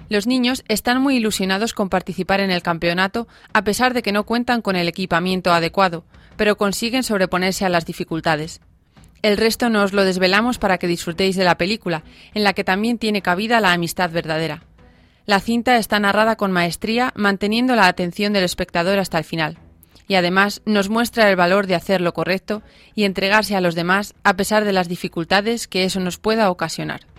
[0.08, 4.24] Los niños están muy ilusionados con participar en el campeonato a pesar de que no
[4.24, 6.04] cuentan con el equipamiento adecuado,
[6.36, 8.60] pero consiguen sobreponerse a las dificultades.
[9.22, 12.02] El resto no os lo desvelamos para que disfrutéis de la película,
[12.34, 14.64] en la que también tiene cabida la amistad verdadera.
[15.24, 19.56] La cinta está narrada con maestría, manteniendo la atención del espectador hasta el final,
[20.12, 22.60] y además nos muestra el valor de hacer lo correcto
[22.94, 27.11] y entregarse a los demás a pesar de las dificultades que eso nos pueda ocasionar.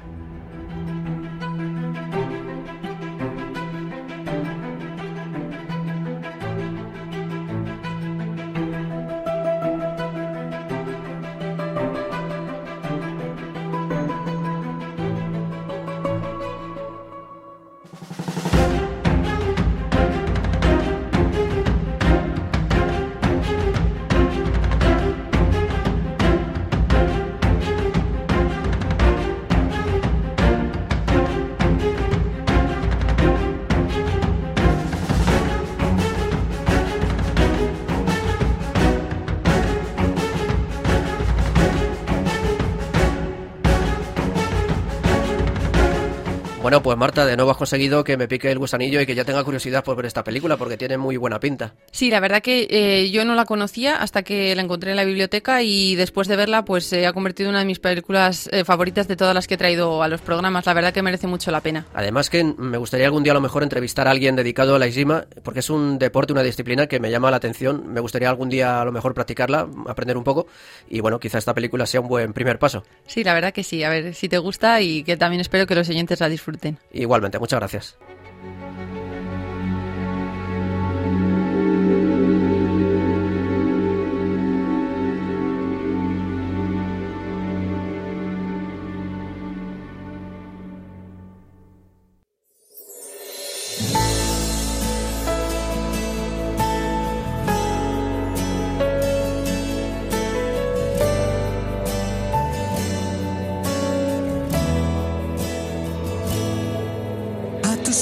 [47.03, 49.83] Marta, de nuevo has conseguido que me pique el gusanillo y que ya tenga curiosidad
[49.83, 51.73] por ver esta película porque tiene muy buena pinta.
[51.91, 55.03] Sí, la verdad que eh, yo no la conocía hasta que la encontré en la
[55.03, 58.63] biblioteca y después de verla pues se ha convertido en una de mis películas eh,
[58.63, 60.65] favoritas de todas las que he traído a los programas.
[60.65, 61.85] La verdad que merece mucho la pena.
[61.93, 64.85] Además que me gustaría algún día a lo mejor entrevistar a alguien dedicado a la
[64.85, 67.83] esgrima porque es un deporte, una disciplina que me llama la atención.
[67.85, 70.47] Me gustaría algún día a lo mejor practicarla, aprender un poco
[70.89, 72.85] y bueno, quizá esta película sea un buen primer paso.
[73.07, 73.83] Sí, la verdad que sí.
[73.83, 76.77] A ver si te gusta y que también espero que los oyentes la disfruten.
[76.93, 77.97] Igualmente, muchas gracias.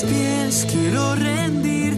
[0.04, 1.91] Pies quiero rendirte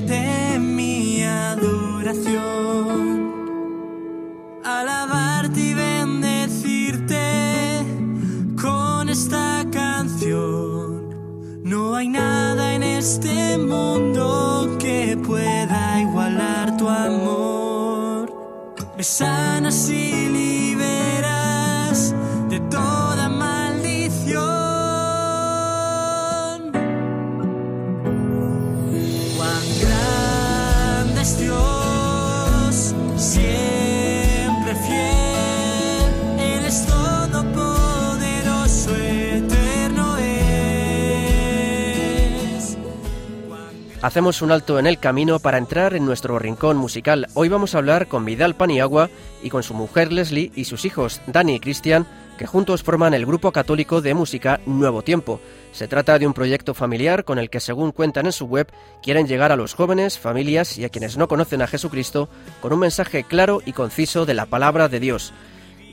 [44.14, 47.26] Hacemos un alto en el camino para entrar en nuestro rincón musical.
[47.34, 49.09] Hoy vamos a hablar con Vidal Paniagua
[49.41, 52.05] y con su mujer Leslie y sus hijos Dani y Cristian,
[52.38, 55.41] que juntos forman el grupo católico de música Nuevo Tiempo.
[55.72, 59.26] Se trata de un proyecto familiar con el que, según cuentan en su web, quieren
[59.26, 62.30] llegar a los jóvenes, familias y a quienes no conocen a Jesucristo
[62.61, 65.34] con un mensaje claro y conciso de la palabra de Dios.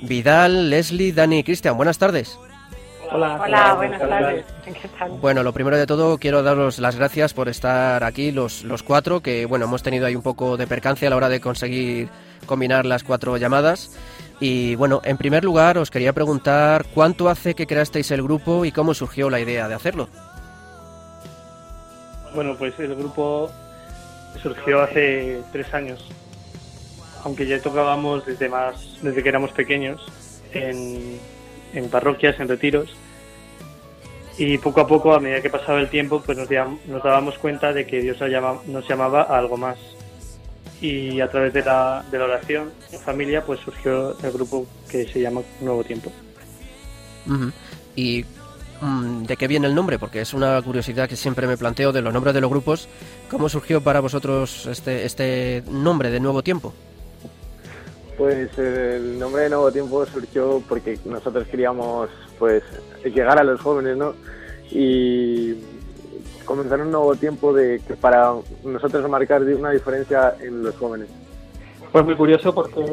[0.03, 2.39] Vidal, Leslie, Dani y Cristian, buenas tardes.
[3.13, 4.47] Hola, Hola buenas tardes.
[4.65, 5.11] ¿Qué tal?
[5.21, 9.21] Bueno, lo primero de todo quiero daros las gracias por estar aquí los, los cuatro,
[9.21, 12.09] que bueno, hemos tenido ahí un poco de percance a la hora de conseguir
[12.47, 13.99] combinar las cuatro llamadas.
[14.39, 18.71] Y bueno, en primer lugar os quería preguntar cuánto hace que creasteis el grupo y
[18.71, 20.09] cómo surgió la idea de hacerlo.
[22.35, 23.51] Bueno, pues el grupo
[24.41, 26.09] surgió hace tres años,
[27.25, 30.01] aunque ya tocábamos desde más, desde que éramos pequeños
[30.53, 31.19] en,
[31.75, 32.95] en parroquias, en retiros.
[34.39, 36.49] Y poco a poco, a medida que pasaba el tiempo, pues nos,
[36.87, 38.19] nos dábamos cuenta de que Dios
[38.67, 39.79] nos llamaba a algo más.
[40.81, 45.07] Y a través de la, de la oración en familia, pues surgió el grupo que
[45.07, 46.11] se llama Nuevo Tiempo.
[47.95, 48.25] ¿Y
[48.81, 49.99] mm, de qué viene el nombre?
[49.99, 52.89] Porque es una curiosidad que siempre me planteo de los nombres de los grupos.
[53.31, 56.73] ¿Cómo surgió para vosotros este, este nombre de Nuevo Tiempo?
[58.21, 62.63] Pues el nombre de Nuevo Tiempo surgió porque nosotros queríamos pues
[63.03, 64.13] llegar a los jóvenes, ¿no?
[64.71, 65.55] Y
[66.45, 71.09] comenzar un nuevo tiempo de que para nosotros marcar una diferencia en los jóvenes.
[71.91, 72.85] Pues muy curioso porque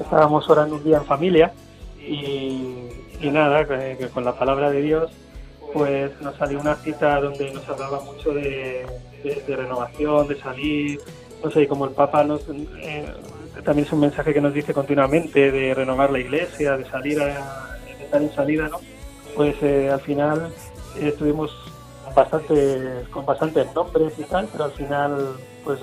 [0.00, 1.52] estábamos orando un día en familia
[2.00, 2.88] y,
[3.30, 3.64] nada,
[4.12, 5.12] con la palabra de Dios
[5.72, 8.84] pues nos salió una cita donde nos hablaba mucho de,
[9.46, 11.00] renovación, de salir,
[11.44, 13.06] no sé, como el Papa nos, eh,
[13.62, 17.76] también es un mensaje que nos dice continuamente de renovar la iglesia, de salir a,
[17.84, 18.78] de estar en salida, ¿no?
[19.34, 20.52] Pues eh, al final
[20.96, 21.50] eh, estuvimos
[22.14, 25.80] bastante, con bastantes nombres y tal, pero al final, pues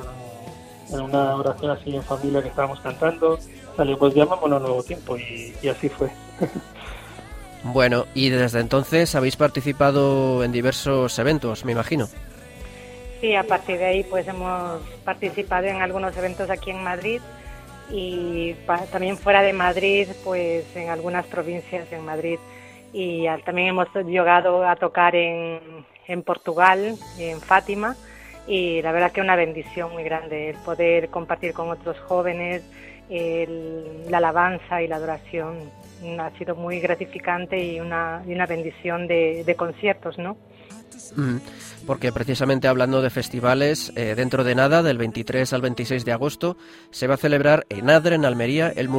[0.91, 3.37] en una oración así en familia que estábamos cantando,
[3.75, 6.09] salió pues llamámonos Nuevo Tiempo y, y así fue.
[7.63, 12.07] bueno, y desde entonces habéis participado en diversos eventos, me imagino.
[13.21, 17.19] Sí, a partir de ahí pues hemos participado en algunos eventos aquí en Madrid
[17.91, 18.53] y
[18.91, 22.39] también fuera de Madrid, pues en algunas provincias en Madrid.
[22.93, 25.59] Y también hemos llegado a tocar en,
[26.07, 27.95] en Portugal, en Fátima,
[28.47, 32.63] y la verdad que una bendición muy grande el poder compartir con otros jóvenes
[33.09, 35.69] la alabanza y la adoración.
[36.19, 40.37] Ha sido muy gratificante y una, y una bendición de conciertos, ¿no?
[41.85, 46.57] Porque precisamente hablando de festivales, eh, dentro de nada, del 23 al 26 de agosto,
[46.91, 48.89] se va a celebrar en Adre, en Almería, el,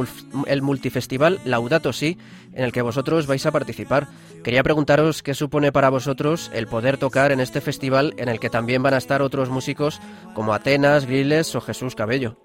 [0.47, 2.17] el multifestival Laudato Si,
[2.53, 4.07] en el que vosotros vais a participar.
[4.43, 8.49] Quería preguntaros qué supone para vosotros el poder tocar en este festival en el que
[8.49, 9.99] también van a estar otros músicos
[10.33, 12.37] como Atenas, Griles o Jesús Cabello.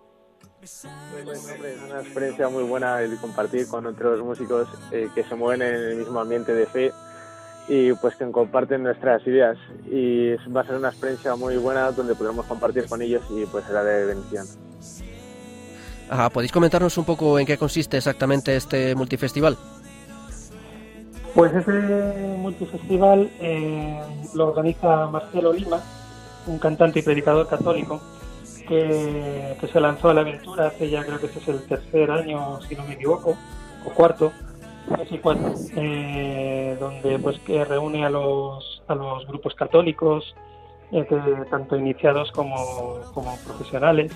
[0.62, 0.86] Es
[1.90, 5.96] una experiencia muy buena el compartir con otros músicos eh, que se mueven en el
[5.96, 6.92] mismo ambiente de fe
[7.68, 9.56] y pues que comparten nuestras ideas
[9.90, 13.64] y va a ser una experiencia muy buena donde podremos compartir con ellos y pues
[13.64, 14.46] será de bendición.
[16.32, 19.56] ¿Podéis comentarnos un poco en qué consiste exactamente este multifestival?
[21.34, 21.72] Pues este
[22.38, 24.00] multifestival eh,
[24.34, 25.80] lo organiza Marcelo Lima,
[26.46, 28.00] un cantante y predicador católico
[28.68, 32.10] que, que se lanzó a la aventura hace ya creo que este es el tercer
[32.10, 33.36] año, si no me equivoco,
[33.84, 34.32] o cuarto,
[35.76, 40.34] eh, donde pues que reúne a los, a los grupos católicos,
[40.92, 41.06] eh,
[41.50, 42.56] tanto iniciados como,
[43.12, 44.12] como profesionales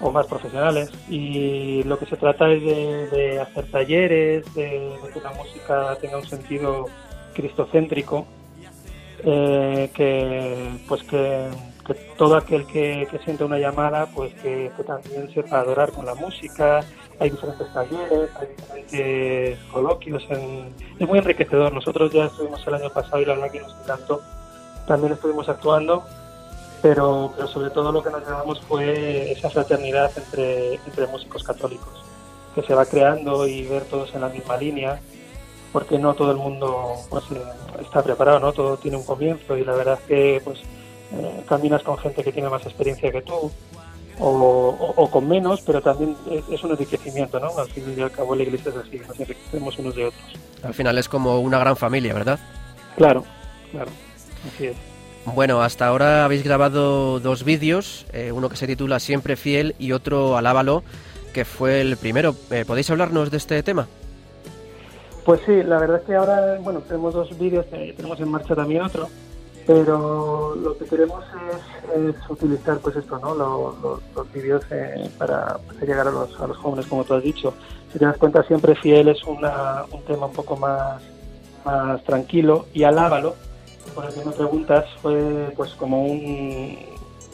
[0.00, 0.90] o más profesionales.
[1.08, 2.62] Y lo que se trata es
[3.10, 6.86] de, hacer talleres, de, que la música tenga un sentido
[7.34, 8.26] cristocéntrico,
[9.24, 11.48] eh, que pues que,
[12.16, 16.84] todo aquel que, siente una llamada pues que, que, también sepa adorar con la música,
[17.20, 20.26] hay diferentes talleres, hay diferentes coloquios,
[20.98, 21.72] es muy enriquecedor.
[21.72, 24.22] Nosotros ya estuvimos el año pasado y la verdad que nos encantó.
[24.86, 26.02] También estuvimos actuando,
[26.80, 32.02] pero, pero sobre todo lo que nos llevamos fue esa fraternidad entre, entre músicos católicos,
[32.54, 35.00] que se va creando y ver todos en la misma línea,
[35.74, 37.24] porque no todo el mundo pues,
[37.80, 38.52] está preparado, ¿no?
[38.52, 40.60] todo tiene un comienzo y la verdad es que pues,
[41.12, 43.50] eh, caminas con gente que tiene más experiencia que tú,
[44.22, 46.14] o, con menos, pero también
[46.50, 47.56] es, un enriquecimiento, ¿no?
[47.58, 50.22] Al fin y al cabo la iglesia es así, nos enriquecemos unos de otros.
[50.62, 52.38] Al final es como una gran familia, ¿verdad?
[52.96, 53.24] Claro,
[53.70, 53.90] claro,
[54.46, 54.76] así es.
[55.24, 59.92] Bueno, hasta ahora habéis grabado dos vídeos, eh, uno que se titula Siempre Fiel y
[59.92, 60.82] otro Alábalo,
[61.32, 62.34] que fue el primero.
[62.50, 63.86] Eh, ¿Podéis hablarnos de este tema?
[65.24, 68.56] Pues sí, la verdad es que ahora, bueno, tenemos dos vídeos, eh, tenemos en marcha
[68.56, 69.08] también otro,
[69.66, 71.24] pero lo que queremos
[71.94, 73.34] es, utilizar pues esto, ¿no?
[73.34, 77.14] Lo- lo- los vídeos eh, para, para llegar a los, a los jóvenes, como tú
[77.14, 77.54] has dicho.
[77.92, 81.02] Si te das cuenta, siempre Fiel es una, un tema un poco más,
[81.64, 83.34] más tranquilo y Alábalo,
[83.94, 86.78] por el preguntas, fue pues como un,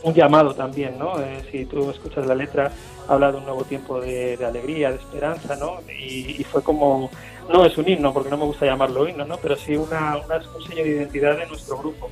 [0.03, 1.21] un llamado también, ¿no?
[1.21, 2.73] Eh, si tú escuchas la letra,
[3.09, 5.75] habla de un nuevo tiempo de, alegría, de esperanza, ¿no?
[6.01, 7.11] Y fue como,
[7.49, 9.37] no es un himno, porque no me gusta llamarlo himno, ¿no?
[9.39, 12.11] Pero sí una, una, un sello de identidad de nuestro grupo.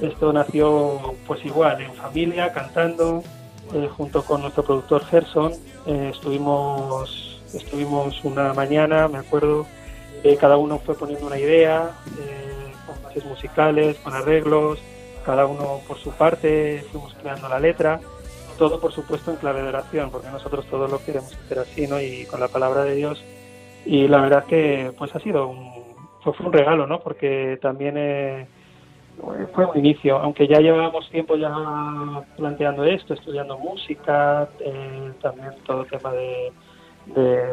[0.00, 3.22] Esto nació pues igual, en familia, cantando,
[3.72, 5.52] eh, junto con nuestro productor Gerson.
[5.86, 9.66] Eh, estuvimos, estuvimos una mañana, me acuerdo,
[10.22, 14.78] eh, cada uno fue poniendo una idea, eh, con bases musicales, con arreglos,
[15.24, 18.00] cada uno por su parte, fuimos creando la letra,
[18.58, 22.00] todo por supuesto en clave de oración, porque nosotros todo lo queremos hacer así, ¿no?
[22.00, 23.22] Y con la palabra de Dios.
[23.86, 25.70] Y la verdad que pues ha sido un,
[26.20, 26.98] fue, un regalo, ¿no?
[26.98, 28.46] Porque también eh,
[29.54, 31.54] fue un inicio, aunque ya llevábamos tiempo ya
[32.36, 36.52] planteando esto, estudiando música, eh, también todo el tema de,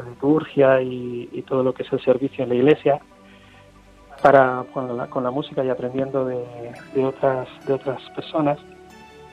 [0.09, 2.99] liturgia y, todo lo que es el servicio en la iglesia,
[4.23, 6.43] para con la, con la música y aprendiendo de,
[6.95, 8.57] de otras de otras personas.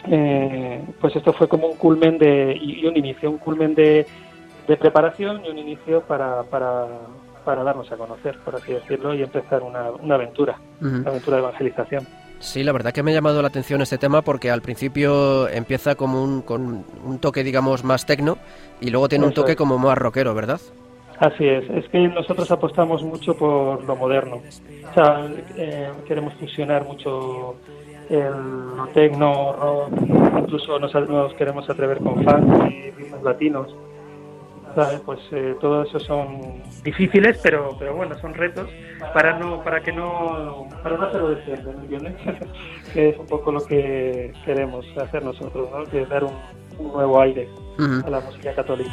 [0.07, 4.07] Eh, pues esto fue como un culmen de y un inicio, un culmen de,
[4.71, 6.87] de preparación y un inicio para, para,
[7.45, 10.99] para darnos a conocer, por así decirlo, y empezar una, una aventura, Ujú.
[10.99, 12.07] una aventura de evangelización.
[12.39, 15.97] Sí, la verdad que me ha llamado la atención este tema porque al principio empieza
[15.97, 18.39] como un, con un toque, digamos, más tecno
[18.81, 19.59] y luego tiene un toque es.
[19.59, 20.61] como más rockero, ¿verdad?
[21.19, 24.37] Así es, es que nosotros apostamos mucho por lo moderno.
[24.37, 27.57] O sea, eh, queremos fusionar mucho
[28.09, 29.93] el lo tecno, rock,
[30.39, 33.69] incluso nos, nos queremos atrever con funk y ritmos latinos.
[34.75, 35.01] ¿Sabes?
[35.01, 38.69] Pues eh, todo eso son difíciles, pero pero bueno, son retos
[39.13, 42.15] para no para que no para no hacerlo de siempre, ¿me entiendes?
[42.93, 45.85] que es un poco lo que queremos hacer nosotros, ¿no?
[45.85, 46.35] Que es dar un,
[46.79, 47.49] un nuevo aire
[48.05, 48.91] a la música católica.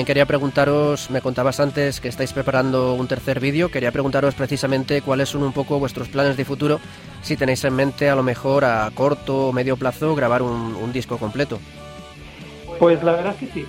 [0.00, 5.02] También quería preguntaros, me contabas antes que estáis preparando un tercer vídeo, quería preguntaros precisamente
[5.02, 6.80] cuáles son un poco vuestros planes de futuro,
[7.20, 10.90] si tenéis en mente a lo mejor a corto o medio plazo grabar un, un
[10.90, 11.60] disco completo.
[12.78, 13.66] Pues la verdad es que sí.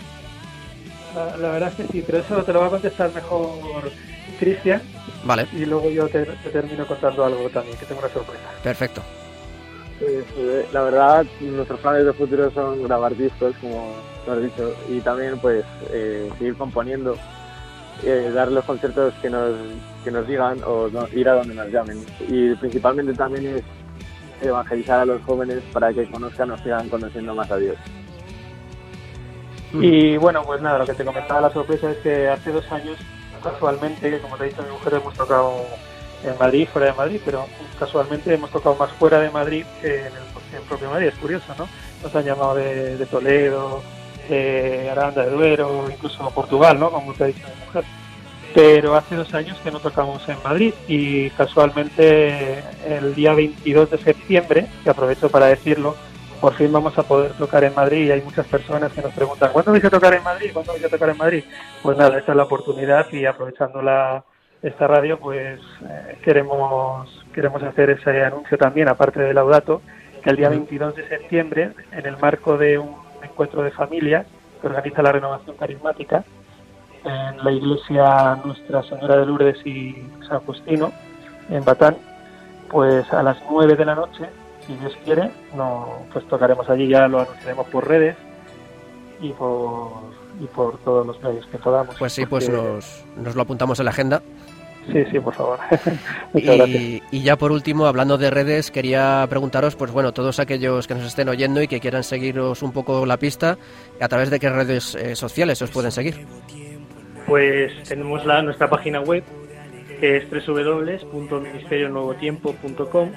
[1.14, 3.92] La, la verdad es que sí, pero eso te lo va a contestar mejor
[4.40, 4.82] Cristian
[5.26, 8.46] Vale, y luego yo te, te termino contando algo también, que tengo una sorpresa.
[8.64, 9.02] perfecto.
[10.02, 13.94] Pues, la verdad, nuestros planes de futuro son grabar discos, como
[14.26, 17.16] lo has dicho, y también pues eh, seguir componiendo,
[18.04, 19.56] eh, dar los conciertos que nos,
[20.04, 22.04] que nos digan o no- ir a donde nos llamen.
[22.28, 23.64] Y principalmente también es
[24.42, 27.78] evangelizar a los jóvenes para que conozcan o sigan conociendo más a Dios.
[29.74, 32.98] Y bueno, pues nada, lo que te comentaba la sorpresa es que hace dos años,
[33.44, 35.64] casualmente, como te he dicho, mi mujer hemos tocado
[36.24, 37.48] en Madrid, fuera de Madrid, pero
[37.80, 41.54] casualmente hemos tocado más fuera de Madrid que en el, en propio Madrid, es curioso,
[41.58, 41.68] ¿no?
[42.04, 43.82] Nos han llamado de, de Toledo,
[44.30, 46.92] de Aranda de Duero, incluso Portugal, ¿no?
[46.92, 47.84] Como te ha dicho mi mujer.
[48.54, 53.98] Pero hace dos años que no tocamos en Madrid y casualmente el día 22 de
[53.98, 55.96] septiembre, que aprovecho para decirlo,
[56.42, 59.52] por fin vamos a poder tocar en Madrid y hay muchas personas que nos preguntan
[59.54, 60.50] ¿cuándo vais a tocar en Madrid?
[60.52, 61.44] ¿cuándo vais a tocar en Madrid?
[61.84, 64.26] Pues nada, esta es la oportunidad y aprovechando la,
[64.64, 69.82] esta radio pues eh, queremos queremos hacer ese anuncio también, aparte de Laudato,
[70.24, 74.26] que el día 22 de septiembre, en el marco de un encuentro de familias
[74.60, 76.24] que organiza la Renovación Carismática,
[77.04, 79.96] en la iglesia Nuestra Señora de Lourdes y
[80.28, 80.92] San Justino,
[81.50, 81.98] en Batán,
[82.70, 84.30] pues a las 9 de la noche
[84.68, 88.16] si Dios quiere, no, pues tocaremos allí, ya lo anunciaremos por redes
[89.20, 89.92] y por,
[90.40, 91.96] y por todos los medios que podamos.
[91.98, 94.22] Pues sí, pues nos, nos lo apuntamos en la agenda.
[94.92, 95.60] Sí, sí, por favor.
[96.34, 97.02] Muchas y, gracias.
[97.12, 101.06] Y ya por último, hablando de redes, quería preguntaros, pues bueno, todos aquellos que nos
[101.06, 103.60] estén oyendo y que quieran seguiros un poco la pista,
[104.00, 106.26] ¿a través de qué redes eh, sociales os pueden seguir?
[107.28, 109.24] Pues tenemos la, nuestra página web,
[110.00, 113.12] que es www.ministerionuevotiempo.com,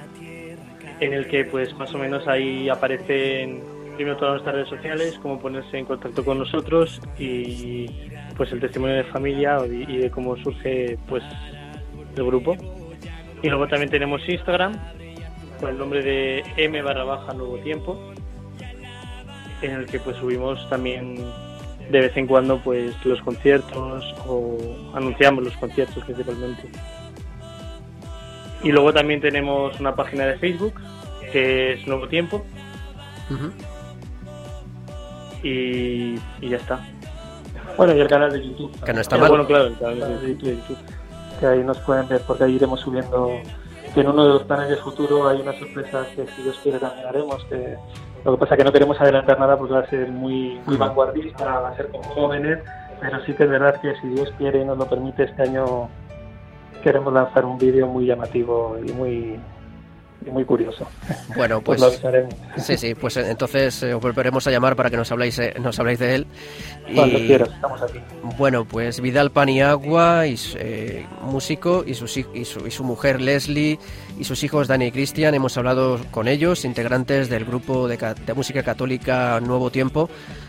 [1.00, 5.38] en el que pues más o menos ahí aparecen primero todas nuestras redes sociales, cómo
[5.38, 7.86] ponerse en contacto con nosotros y
[8.36, 11.22] pues el testimonio de familia y de cómo surge pues
[12.16, 12.56] el grupo.
[13.42, 14.72] Y luego también tenemos Instagram
[15.60, 18.12] con el nombre de M barra baja Nuevo Tiempo,
[19.62, 21.16] en el que pues subimos también
[21.90, 24.58] de vez en cuando pues los conciertos o
[24.94, 26.68] anunciamos los conciertos principalmente.
[28.62, 30.74] Y luego también tenemos una página de Facebook
[31.30, 32.44] que es Nuevo Tiempo.
[35.42, 36.80] y, y ya está.
[37.76, 38.84] Bueno, y el canal de YouTube.
[38.84, 39.28] Que no está mal.
[39.28, 40.76] Bueno, claro, el canal de YouTube.
[41.38, 43.30] Que ahí nos pueden ver porque ahí iremos subiendo.
[43.92, 46.78] Que en uno de los planes de futuro hay una sorpresa que si Dios quiere
[46.78, 47.44] también haremos.
[47.44, 47.76] Que
[48.24, 50.76] lo que pasa es que no queremos adelantar nada porque va a ser muy, muy
[50.76, 52.58] vanguardista, va a ser con jóvenes,
[53.00, 55.88] pero sí que es verdad que si Dios quiere y nos lo permite este año
[56.82, 59.40] queremos lanzar un vídeo muy llamativo y muy
[60.26, 60.86] y muy curioso.
[61.36, 62.34] Bueno, pues lo avisaremos.
[62.56, 65.78] sí, sí, pues entonces eh, os volveremos a llamar para que nos habléis, eh, nos
[65.78, 66.26] habléis de él.
[66.94, 67.98] Cuando quieras, estamos aquí.
[68.36, 73.78] Bueno, pues Vidal Paniagua, y, eh, músico, y, sus, y, su, y su mujer Leslie,
[74.18, 78.34] y sus hijos Dani y Cristian, hemos hablado con ellos, integrantes del grupo de, de
[78.34, 80.08] música católica Nuevo Tiempo.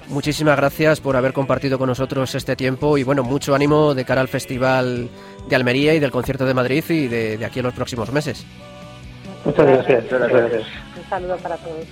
[0.10, 4.22] Muchísimas gracias por haber compartido con nosotros este tiempo y bueno, mucho ánimo de cara
[4.22, 5.10] al Festival
[5.50, 8.46] de Almería y del concierto de Madrid y de, de aquí a los próximos meses.
[9.46, 10.10] Muchas gracias.
[10.10, 10.64] Gracias.
[10.98, 11.86] Un saludo para todos.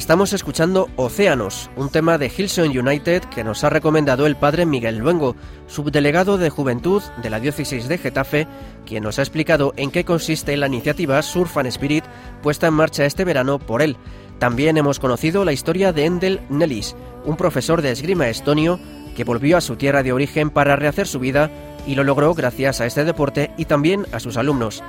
[0.00, 4.96] Estamos escuchando Océanos, un tema de Hillsong United que nos ha recomendado el padre Miguel
[4.96, 5.36] Luengo,
[5.66, 8.48] subdelegado de Juventud de la Diócesis de Getafe,
[8.86, 12.04] quien nos ha explicado en qué consiste la iniciativa Surf and Spirit
[12.42, 13.98] puesta en marcha este verano por él.
[14.38, 16.96] También hemos conocido la historia de Endel Nellis,
[17.26, 18.80] un profesor de esgrima estonio
[19.14, 21.50] que volvió a su tierra de origen para rehacer su vida
[21.86, 24.82] y lo logró gracias a este deporte y también a sus alumnos.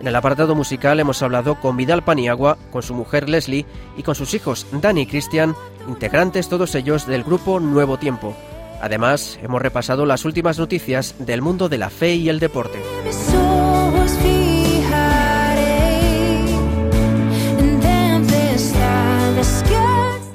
[0.00, 4.14] En el apartado musical hemos hablado con Vidal Paniagua, con su mujer Leslie y con
[4.14, 5.56] sus hijos Dani y Cristian,
[5.88, 8.34] integrantes todos ellos del grupo Nuevo Tiempo.
[8.80, 12.78] Además, hemos repasado las últimas noticias del mundo de la fe y el deporte.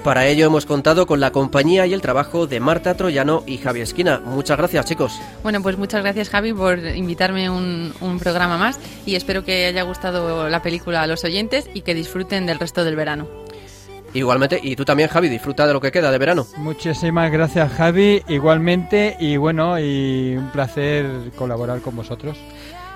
[0.04, 3.80] Para ello hemos contado con la compañía y el trabajo de Marta Troyano y Javi
[3.80, 4.20] Esquina.
[4.26, 5.18] Muchas gracias, chicos.
[5.44, 9.66] Bueno, pues muchas gracias Javi por invitarme a un, un programa más y espero que
[9.66, 13.30] haya gustado la película a los oyentes y que disfruten del resto del verano.
[14.14, 16.46] Igualmente, y tú también, Javi, disfruta de lo que queda de verano.
[16.58, 22.38] Muchísimas gracias Javi, igualmente y bueno, y un placer colaborar con vosotros.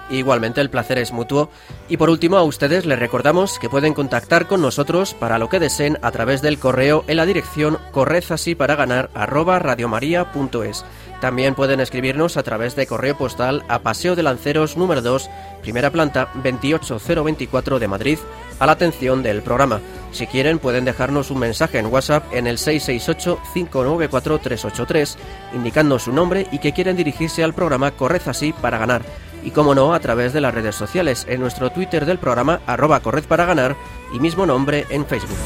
[0.10, 1.50] Igualmente el placer es mutuo.
[1.90, 5.60] Y por último a ustedes les recordamos que pueden contactar con nosotros para lo que
[5.60, 10.86] deseen a través del correo en la dirección correzasiparaгаnar@radiomaria.es.
[11.20, 15.32] También pueden escribirnos a través de correo postal a Paseo de Lanceros número 2,
[15.64, 18.20] primera planta 28024 de Madrid,
[18.60, 19.82] a la atención del programa.
[20.12, 25.16] Si quieren pueden dejarnos un mensaje en WhatsApp en el 668-594-383
[25.54, 29.02] indicando su nombre y que quieren dirigirse al programa Corred así para ganar.
[29.44, 33.00] Y como no, a través de las redes sociales, en nuestro Twitter del programa arroba
[33.00, 33.76] Corred para ganar
[34.14, 35.38] y mismo nombre en Facebook.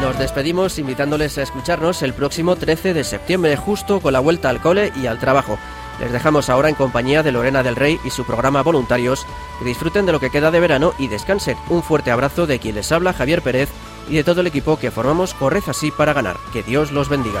[0.00, 4.60] Nos despedimos invitándoles a escucharnos el próximo 13 de septiembre, justo con la vuelta al
[4.60, 5.58] cole y al trabajo.
[6.00, 9.26] Les dejamos ahora en compañía de Lorena del Rey y su programa Voluntarios.
[9.58, 11.56] Que disfruten de lo que queda de verano y descansen.
[11.68, 13.68] Un fuerte abrazo de quien les habla Javier Pérez
[14.08, 16.36] y de todo el equipo que formamos Corred así para ganar.
[16.52, 17.40] Que Dios los bendiga.